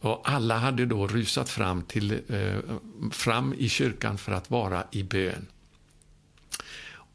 [0.00, 2.58] Och alla hade då rusat fram, till, eh,
[3.12, 5.46] fram i kyrkan för att vara i bön.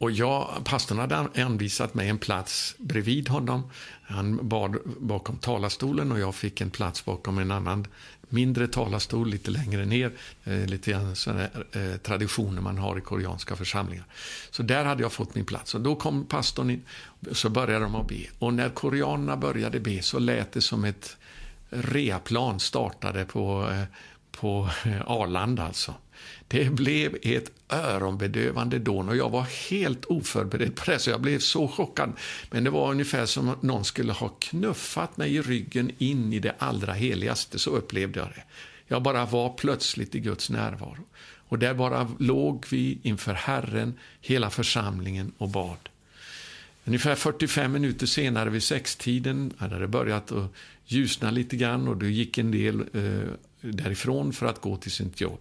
[0.02, 3.70] Och jag, pastorn hade anvisat mig en plats bredvid honom.
[4.02, 7.86] Han bad bakom talarstolen och jag fick en plats bakom en annan
[8.28, 10.12] mindre talarstol lite längre ner.
[10.44, 11.42] Eh, lite grann sådana
[11.72, 14.04] eh, traditioner man har i koreanska församlingar.
[14.50, 15.74] Så där hade jag fått min plats.
[15.74, 16.82] Och då kom pastorn in,
[17.30, 18.24] och så började de att be.
[18.38, 21.16] Och när koreanerna började be så lät det som ett
[21.70, 23.84] reaplan startade på, eh,
[24.30, 25.94] på eh, Arlanda alltså.
[26.52, 31.38] Det blev ett öronbedövande dån och jag var helt oförberedd på det, så jag blev
[31.38, 32.12] så chockad.
[32.50, 36.38] Men det var ungefär som om någon skulle ha knuffat mig i ryggen in i
[36.38, 38.42] det allra heligaste, så upplevde jag det.
[38.86, 41.04] Jag bara var plötsligt i Guds närvaro.
[41.48, 45.88] Och där bara låg vi inför Herren, hela församlingen och bad.
[46.84, 50.52] Ungefär 45 minuter senare vid sextiden hade det börjat att
[50.84, 53.28] ljusna lite grann och det gick en del eh,
[53.60, 55.40] därifrån för att gå till sitt jobb.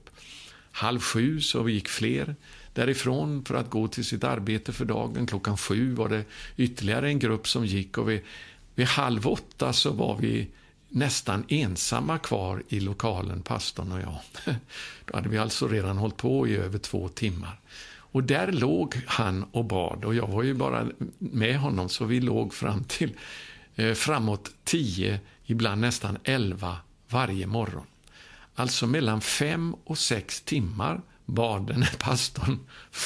[0.71, 2.35] Halv sju så gick fler
[2.73, 5.27] därifrån för att gå till sitt arbete för dagen.
[5.27, 6.23] Klockan sju var det
[6.57, 8.21] ytterligare en grupp som gick och vid,
[8.75, 10.47] vid halv åtta så var vi
[10.89, 14.19] nästan ensamma kvar i lokalen, pastorn och jag.
[15.05, 17.59] Då hade vi alltså redan hållit på i över två timmar.
[18.13, 22.19] Och där låg han och bad och jag var ju bara med honom så vi
[22.19, 23.11] låg fram till
[23.75, 26.77] eh, framåt tio, ibland nästan elva
[27.09, 27.85] varje morgon.
[28.61, 32.59] Alltså mellan fem och sex timmar bad den här pastorn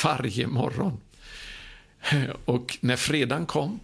[0.03, 1.01] varje morgon.
[2.45, 3.79] Och när fredagen kom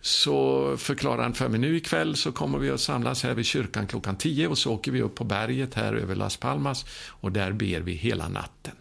[0.00, 3.86] så förklarade han för mig nu ikväll så kommer vi att samlas här vid kyrkan
[3.86, 7.52] klockan tio och så åker vi upp på berget här över Las Palmas och där
[7.52, 8.74] ber vi hela natten.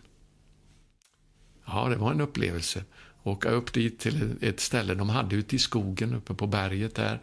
[1.65, 2.83] Ja, det var en upplevelse.
[3.23, 7.21] Åka upp dit till ett ställe de hade ute i skogen uppe på berget där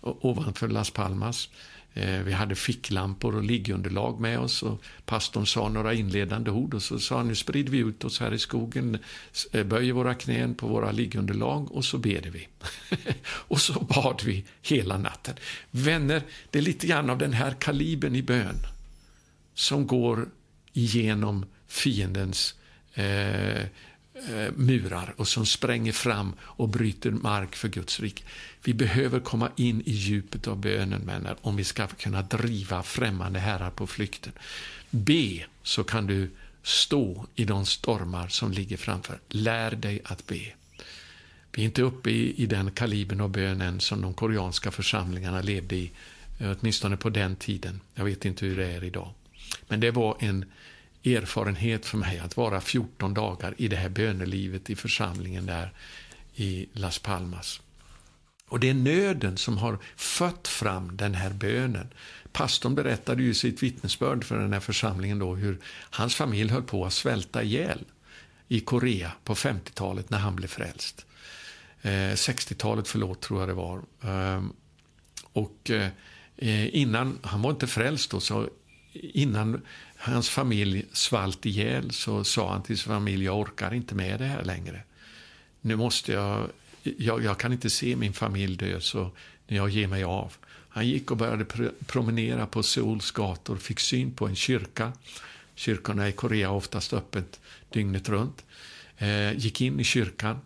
[0.00, 1.48] ovanför Las Palmas.
[1.94, 6.82] Eh, vi hade ficklampor och liggunderlag med oss och pastorn sa några inledande ord och
[6.82, 8.98] så sa han nu sprider vi ut oss här i skogen,
[9.52, 12.48] eh, böjer våra knän på våra liggunderlag och så ber vi.
[13.24, 15.34] och så bad vi hela natten.
[15.70, 18.56] Vänner, det är lite grann av den här kalibern i bön
[19.54, 20.28] som går
[20.72, 22.54] igenom fiendens
[22.94, 23.64] eh,
[24.28, 28.22] Eh, murar och som spränger fram och bryter mark för Guds rike.
[28.64, 33.38] Vi behöver komma in i djupet av bönen, vänner, om vi ska kunna driva främmande
[33.38, 34.32] herrar på flykten.
[34.90, 36.30] Be, så kan du
[36.62, 39.20] stå i de stormar som ligger framför.
[39.28, 40.52] Lär dig att be.
[41.52, 45.76] Vi är inte uppe i, i den kalibern av bönen som de koreanska församlingarna levde
[45.76, 45.90] i,
[46.38, 47.80] eh, åtminstone på den tiden.
[47.94, 49.10] Jag vet inte hur det är idag.
[49.68, 50.44] Men det var en
[51.04, 55.72] erfarenhet för mig att vara 14 dagar i det här bönelivet i församlingen där
[56.34, 57.60] i Las Palmas.
[58.48, 61.88] Och det är nöden som har fött fram den här bönen.
[62.32, 65.58] Pastorn berättade ju sitt vittnesbörd för den här församlingen då hur
[65.90, 67.84] hans familj höll på att svälta ihjäl
[68.48, 71.06] i Korea på 50-talet när han blev frälst.
[71.82, 73.82] Eh, 60-talet, förlåt, tror jag det var.
[74.02, 74.42] Eh,
[75.32, 75.70] och
[76.36, 78.48] eh, innan, han var inte frälst då, så
[78.92, 79.62] innan
[79.96, 84.26] hans familj svalt ihjäl så sa han till sin familj, jag orkar inte med det
[84.26, 84.82] här längre.
[85.60, 86.50] Nu måste jag,
[86.82, 89.10] jag, jag kan inte se min familj dö så
[89.46, 90.32] jag ger mig av.
[90.68, 91.44] Han gick och började
[91.86, 94.92] promenera på Seouls gator, fick syn på en kyrka.
[95.54, 98.44] Kyrkorna i Korea är oftast öppet dygnet runt.
[98.98, 100.38] Eh, gick in i kyrkan,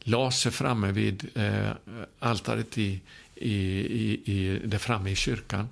[0.00, 1.70] la sig framme vid eh,
[2.18, 3.00] altaret i,
[3.34, 5.68] i, i, i, där framme i kyrkan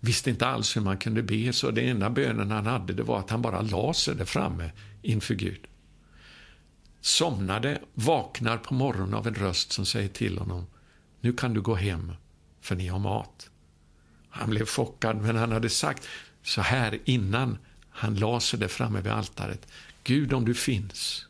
[0.00, 3.18] visste inte alls hur man kunde be, så den enda bönen han hade det var
[3.18, 4.70] att han bara la sig där framme
[5.02, 5.66] inför Gud.
[7.00, 10.66] Somnade, vaknar på morgonen av en röst som säger till honom
[11.20, 12.12] Nu kan du gå hem,
[12.60, 13.50] för ni har mat.
[14.28, 16.08] Han blev chockad, men han hade sagt
[16.42, 17.58] så här innan
[17.90, 19.66] Han la sig där framme vid altaret.
[20.04, 21.26] Gud, om du finns,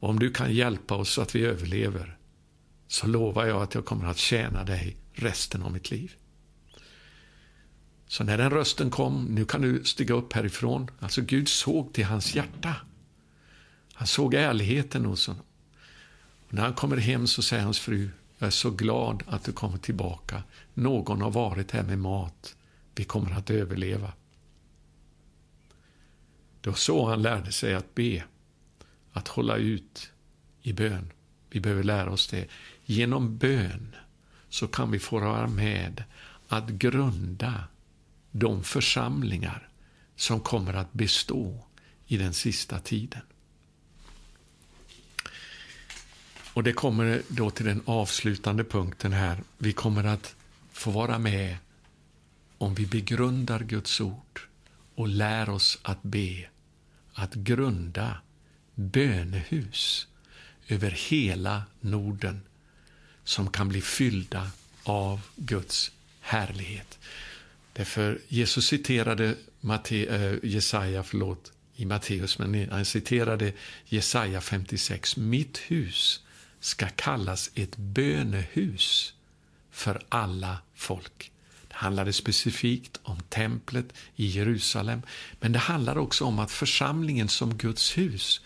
[0.00, 2.16] och om du kan hjälpa oss så att vi överlever,
[2.88, 6.12] så lovar jag att jag kommer att tjäna dig resten av mitt liv.
[8.06, 10.90] Så när den rösten kom, nu kan du stiga upp härifrån.
[11.00, 12.76] Alltså Gud såg till hans hjärta.
[13.92, 15.42] Han såg ärligheten hos honom.
[16.48, 19.52] Och när han kommer hem så säger hans fru, jag är så glad att du
[19.52, 20.42] kommer tillbaka.
[20.74, 22.56] Någon har varit här med mat.
[22.94, 24.12] Vi kommer att överleva.
[26.60, 28.24] Det var så han lärde sig att be,
[29.12, 30.10] att hålla ut
[30.62, 31.12] i bön.
[31.50, 32.48] Vi behöver lära oss det.
[32.84, 33.94] Genom bön
[34.48, 36.04] så kan vi få vara med
[36.48, 37.64] att grunda
[38.36, 39.68] de församlingar
[40.16, 41.66] som kommer att bestå
[42.06, 43.20] i den sista tiden.
[46.54, 49.42] Och det kommer då till den avslutande punkten här.
[49.58, 50.34] Vi kommer att
[50.72, 51.56] få vara med
[52.58, 54.40] om vi begrundar Guds ord
[54.94, 56.48] och lär oss att be,
[57.12, 58.20] att grunda
[58.74, 60.08] bönehus
[60.68, 62.42] över hela Norden
[63.24, 64.50] som kan bli fyllda
[64.82, 66.98] av Guds härlighet.
[67.74, 73.52] Därför Jesus citerade Matte, äh, eh, Jesaja, förlåt, i Matteus, men han citerade
[73.84, 75.16] Jesaja 56.
[75.16, 76.20] Mitt hus
[76.60, 79.14] ska kallas ett bönehus
[79.70, 81.32] för alla folk.
[81.68, 85.02] Det handlade specifikt om templet i Jerusalem,
[85.40, 88.40] men det handlar också om att församlingen som Guds hus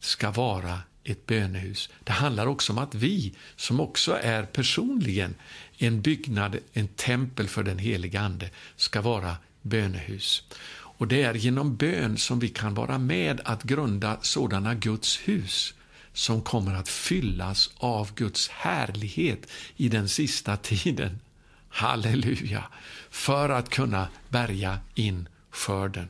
[0.00, 1.90] ska vara ett bönehus.
[2.04, 5.34] Det handlar också om att vi, som också är personligen
[5.82, 10.42] en byggnad, en tempel för den helige Ande, ska vara bönehus.
[10.72, 15.74] Och det är genom bön som vi kan vara med att grunda sådana Guds hus
[16.12, 21.20] som kommer att fyllas av Guds härlighet i den sista tiden.
[21.68, 22.64] Halleluja!
[23.10, 26.08] För att kunna bärga in skörden.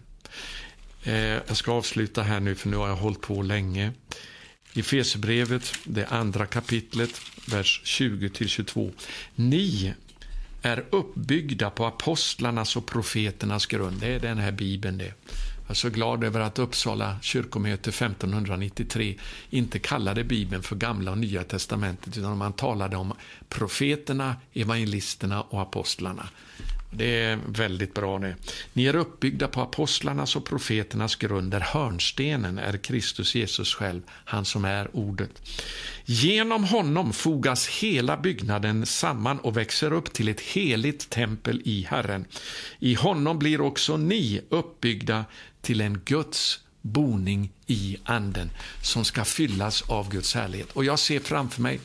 [1.03, 3.93] Eh, jag ska avsluta här nu, för nu har jag hållit på länge.
[4.73, 8.93] I Fesebrevet, det andra kapitlet, vers 20-22.
[9.35, 9.95] Ni
[10.62, 14.01] är uppbyggda på apostlarnas och profeternas grund.
[14.01, 15.14] Det är den här bibeln det.
[15.71, 19.18] Jag är så glad över att Uppsala kyrkomöte 1593
[19.51, 23.12] inte kallade Bibeln för Gamla och Nya testamentet utan man talade om
[23.49, 26.29] profeterna, evangelisterna och apostlarna.
[26.91, 28.36] Det är väldigt bra det.
[28.72, 34.45] Ni är uppbyggda på apostlarnas och profeternas grund där hörnstenen är Kristus Jesus själv, han
[34.45, 35.30] som är ordet.
[36.05, 42.24] Genom honom fogas hela byggnaden samman och växer upp till ett heligt tempel i Herren.
[42.78, 45.24] I honom blir också ni uppbyggda
[45.61, 48.51] till en Guds boning i anden
[48.82, 50.72] som ska fyllas av Guds härlighet.
[50.72, 51.80] Och jag ser framför mig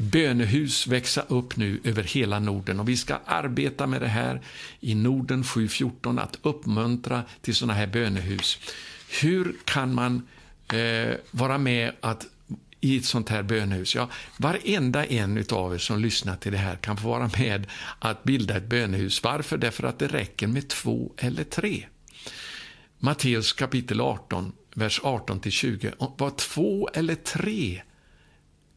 [0.00, 4.40] bönehus växa upp nu över hela Norden och vi ska arbeta med det här
[4.80, 8.58] i Norden 714, att uppmuntra till sådana här bönehus.
[9.22, 10.28] Hur kan man
[10.72, 12.26] eh, vara med att
[12.80, 13.94] i ett sånt här bönehus.
[13.94, 17.66] Ja, varenda en av er som lyssnar till det här kan få vara med
[17.98, 19.22] att bilda ett bönehus.
[19.22, 19.58] Varför?
[19.58, 21.86] Därför att det räcker med två eller tre.
[22.98, 26.14] Matteus kapitel 18, vers 18-20.
[26.18, 27.82] Var två eller tre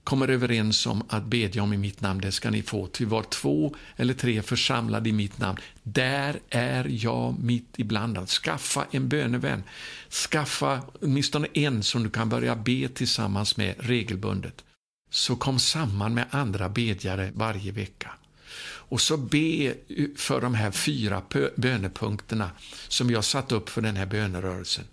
[0.03, 2.87] kommer överens om att bedja om i mitt namn, det ska ni få.
[2.87, 8.17] Ty var två eller tre församlade i mitt namn, där är jag mitt ibland.
[8.17, 9.63] Att skaffa en bönevän.
[10.09, 14.63] Skaffa åtminstone en som du kan börja be tillsammans med regelbundet.
[15.11, 18.11] Så kom samman med andra bedjare varje vecka.
[18.93, 19.73] Och så be
[20.15, 21.21] för de här fyra
[21.55, 22.51] bönepunkterna
[22.87, 24.85] som jag satt upp för den här bönerörelsen.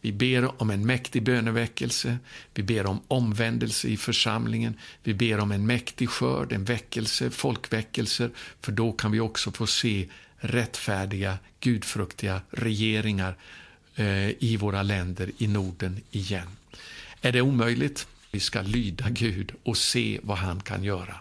[0.00, 2.18] Vi ber om en mäktig böneväckelse,
[2.54, 8.30] vi ber om omvändelse i församlingen, vi ber om en mäktig skörd, en väckelse, folkväckelser,
[8.60, 13.36] för då kan vi också få se rättfärdiga, gudfruktiga regeringar
[13.94, 16.48] eh, i våra länder i Norden igen.
[17.20, 18.06] Är det omöjligt?
[18.30, 21.20] Vi ska lyda Gud och se vad han kan göra.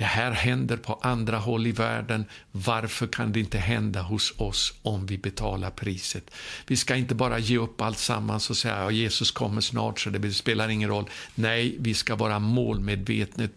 [0.00, 2.24] Det här händer på andra håll i världen.
[2.52, 6.30] Varför kan det inte hända hos oss om vi betalar priset?
[6.66, 10.10] Vi ska inte bara ge upp allt sammans och säga att Jesus kommer snart så
[10.10, 11.10] det spelar ingen roll.
[11.34, 13.52] Nej, vi ska vara målmedvetet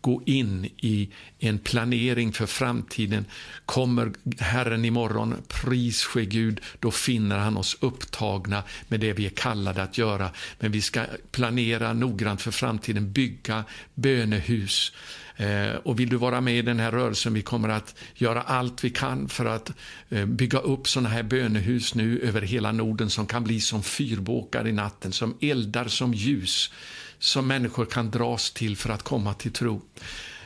[0.00, 3.24] gå in i en planering för framtiden.
[3.66, 9.30] Kommer Herren imorgon, pris ske Gud, då finner han oss upptagna med det vi är
[9.30, 10.30] kallade att göra.
[10.58, 13.64] Men vi ska planera noggrant för framtiden, bygga
[13.94, 14.92] bönehus
[15.36, 18.84] Eh, och vill du vara med i den här rörelsen, vi kommer att göra allt
[18.84, 19.72] vi kan för att
[20.08, 24.68] eh, bygga upp sådana här bönehus nu över hela Norden som kan bli som fyrbåkar
[24.68, 26.70] i natten, som eldar som ljus,
[27.18, 29.82] som människor kan dras till för att komma till tro.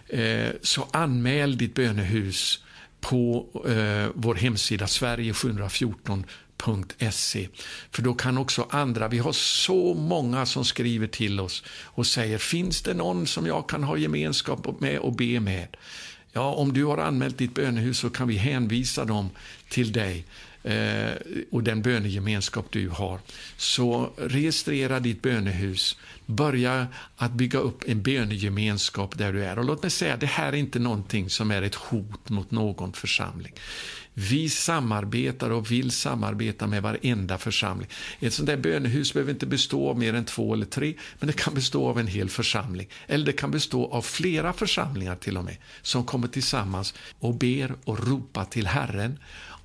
[0.09, 2.64] Eh, så anmäl ditt bönehus
[3.01, 3.47] på
[4.14, 6.24] vår hemsida Sverige714
[7.11, 7.49] Se.
[7.91, 12.39] För då kan också andra, vi har så många som skriver till oss och säger,
[12.39, 15.77] finns det någon som jag kan ha gemenskap med och be med?
[16.33, 19.31] Ja, om du har anmält ditt bönehus så kan vi hänvisa dem
[19.69, 20.25] till dig
[20.63, 21.13] eh,
[21.51, 23.21] och den bönegemenskap du har.
[23.57, 25.97] Så registrera ditt bönehus.
[26.27, 26.87] Börja
[27.17, 29.59] att bygga upp en bönegemenskap där du är.
[29.59, 32.93] Och låt mig säga, det här är inte någonting som är ett hot mot någon
[32.93, 33.53] församling.
[34.21, 37.89] Vi samarbetar och vill samarbeta med varenda församling.
[38.21, 41.33] Ett sånt där bönehus behöver inte bestå av mer än två eller tre, men det
[41.33, 42.89] kan bestå av en hel församling.
[43.07, 47.75] Eller det kan bestå av flera församlingar till och med, som kommer tillsammans och ber
[47.85, 49.19] och ropar till Herren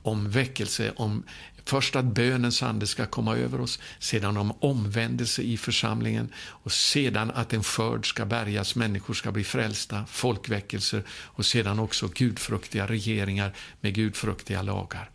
[0.04, 1.24] om väckelse, om
[1.66, 7.32] Först att bönens ande ska komma över oss, sedan om omvändelse i församlingen och sedan
[7.32, 13.54] att en skörd ska bärgas, människor ska bli frälsta, folkväckelser och sedan också gudfruktiga regeringar
[13.82, 15.10] med gudfruktiga lagar.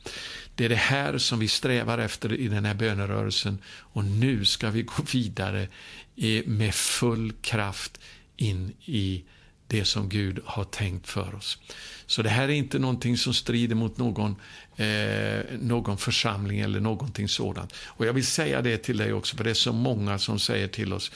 [0.55, 4.70] Det är det här som vi strävar efter i den här bönerörelsen och nu ska
[4.70, 5.68] vi gå vidare
[6.44, 8.01] med full kraft
[8.36, 9.24] in i
[9.66, 11.59] det som Gud har tänkt för oss.
[12.09, 14.36] Så det här är inte någonting som strider mot någon,
[14.76, 17.74] eh, någon församling eller någonting sådant.
[17.86, 20.68] Och jag vill säga det till dig också, för det är så många som säger
[20.68, 21.12] till oss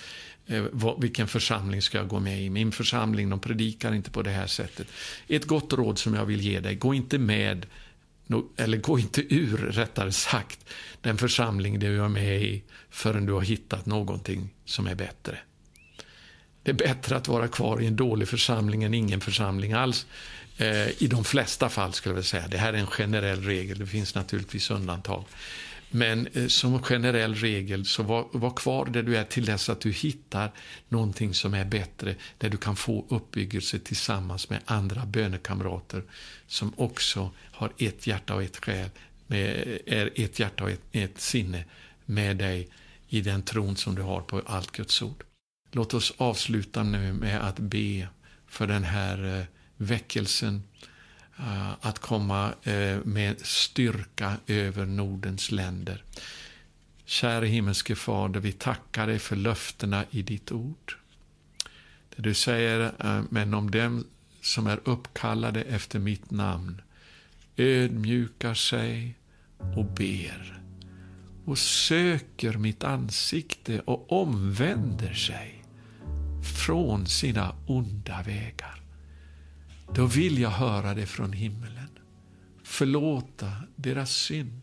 [0.47, 2.51] eh, vad, vilken församling ska jag gå med i?
[2.51, 4.87] Min församling, de predikar inte på det här sättet.
[5.29, 7.67] Ett gott råd som jag vill ge dig, gå inte med
[8.57, 10.59] eller gå inte ur, rättare sagt,
[11.01, 15.39] den församling du är med i förrän du har hittat någonting som är bättre.
[16.63, 20.07] Det är bättre att vara kvar i en dålig församling än ingen församling alls.
[20.57, 22.49] Eh, I de flesta fall skulle jag säga.
[22.49, 25.25] Det här är en generell regel, det finns naturligtvis undantag.
[25.91, 29.81] Men eh, som generell regel, så var, var, kvar där du är till dess att
[29.81, 30.53] du hittar
[30.89, 36.03] någonting som är bättre, där du kan få uppbyggelse tillsammans med andra bönekamrater
[36.47, 38.91] som också har ett hjärta och ett själ,
[39.27, 41.65] med, är ett hjärta och ett, ett sinne
[42.05, 42.69] med dig
[43.09, 45.25] i den tron som du har på allt Guds ord.
[45.71, 48.09] Låt oss avsluta nu med att be
[48.49, 49.45] för den här eh,
[49.83, 50.63] väckelsen,
[51.39, 56.05] eh, att komma eh, med styrka över Nordens länder.
[57.05, 60.97] Käre himmelske Fader, vi tackar dig för löftena i ditt ord.
[62.17, 64.05] Det du säger, eh, men om dem
[64.41, 66.83] som är uppkallade efter mitt namn
[67.57, 69.15] ödmjukar sig
[69.77, 70.63] och ber
[71.45, 75.65] och söker mitt ansikte och omvänder sig
[76.67, 78.82] från sina onda vägar.
[79.95, 81.99] Då vill jag höra det från himmelen,
[82.65, 84.63] förlåta deras synd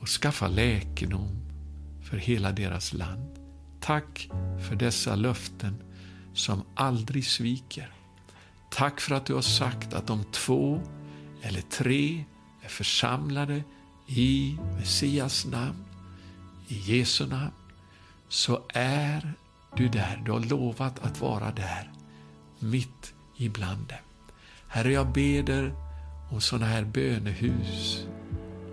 [0.00, 1.28] och skaffa läkedom
[2.10, 3.38] för hela deras land.
[3.80, 4.28] Tack
[4.68, 5.82] för dessa löften
[6.34, 7.92] som aldrig sviker.
[8.70, 10.80] Tack för att du har sagt att om två
[11.42, 12.24] eller tre
[12.62, 13.64] är församlade
[14.06, 15.84] i Messias namn,
[16.68, 17.54] i Jesu namn,
[18.28, 19.32] så är
[19.76, 21.92] du där, du har lovat att vara där,
[22.58, 23.98] mitt ibland dem.
[24.68, 25.74] Herre, jag ber
[26.30, 28.06] om sådana här bönehus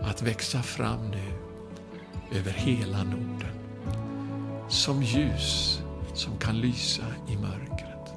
[0.01, 1.33] att växa fram nu
[2.37, 3.53] över hela Norden.
[4.69, 5.79] Som ljus
[6.13, 8.13] som kan lysa i mörkret.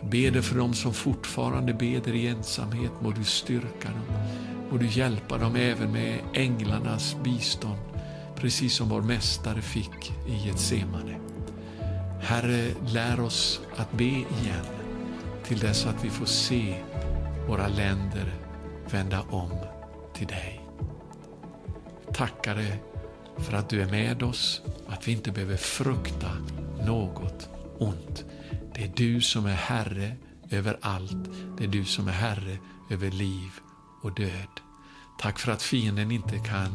[0.00, 4.16] Jag beder för dem som fortfarande beder i ensamhet, må du styrka dem.
[4.70, 7.78] Må du hjälpa dem även med änglarnas bistånd,
[8.36, 11.18] precis som vår Mästare fick i ett semane.
[12.20, 14.75] Herre, lär oss att be igen
[15.46, 16.82] till dess att vi får se
[17.48, 18.34] våra länder
[18.90, 19.52] vända om
[20.14, 20.60] till dig.
[22.14, 22.82] Tackar dig
[23.38, 26.30] för att du är med oss, att vi inte behöver frukta
[26.86, 27.48] något
[27.78, 28.24] ont.
[28.74, 30.16] Det är du som är Herre
[30.50, 31.30] över allt.
[31.58, 32.58] Det är du som är Herre
[32.90, 33.50] över liv
[34.02, 34.60] och död.
[35.18, 36.74] Tack för att fienden inte kan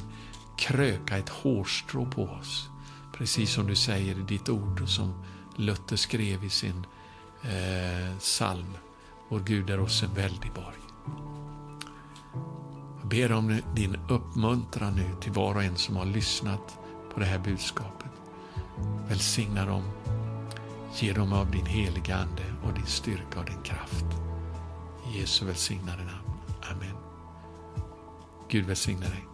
[0.58, 2.70] kröka ett hårstrå på oss.
[3.18, 5.26] Precis som du säger i ditt ord och som
[5.58, 6.86] Luther skrev i sin
[7.44, 8.78] eh, psalm
[9.32, 10.78] Vår Gud är oss en väldig borg.
[13.00, 16.80] Jag ber om din uppmuntran nu till var och en som har lyssnat
[17.14, 18.12] på det här budskapet.
[19.08, 19.84] Välsigna dem.
[20.96, 24.06] Ge dem av din heliga Ande och din styrka och din kraft.
[25.08, 26.38] I Jesu välsignade namn.
[26.72, 26.96] Amen.
[28.50, 29.28] Gud välsigne dig.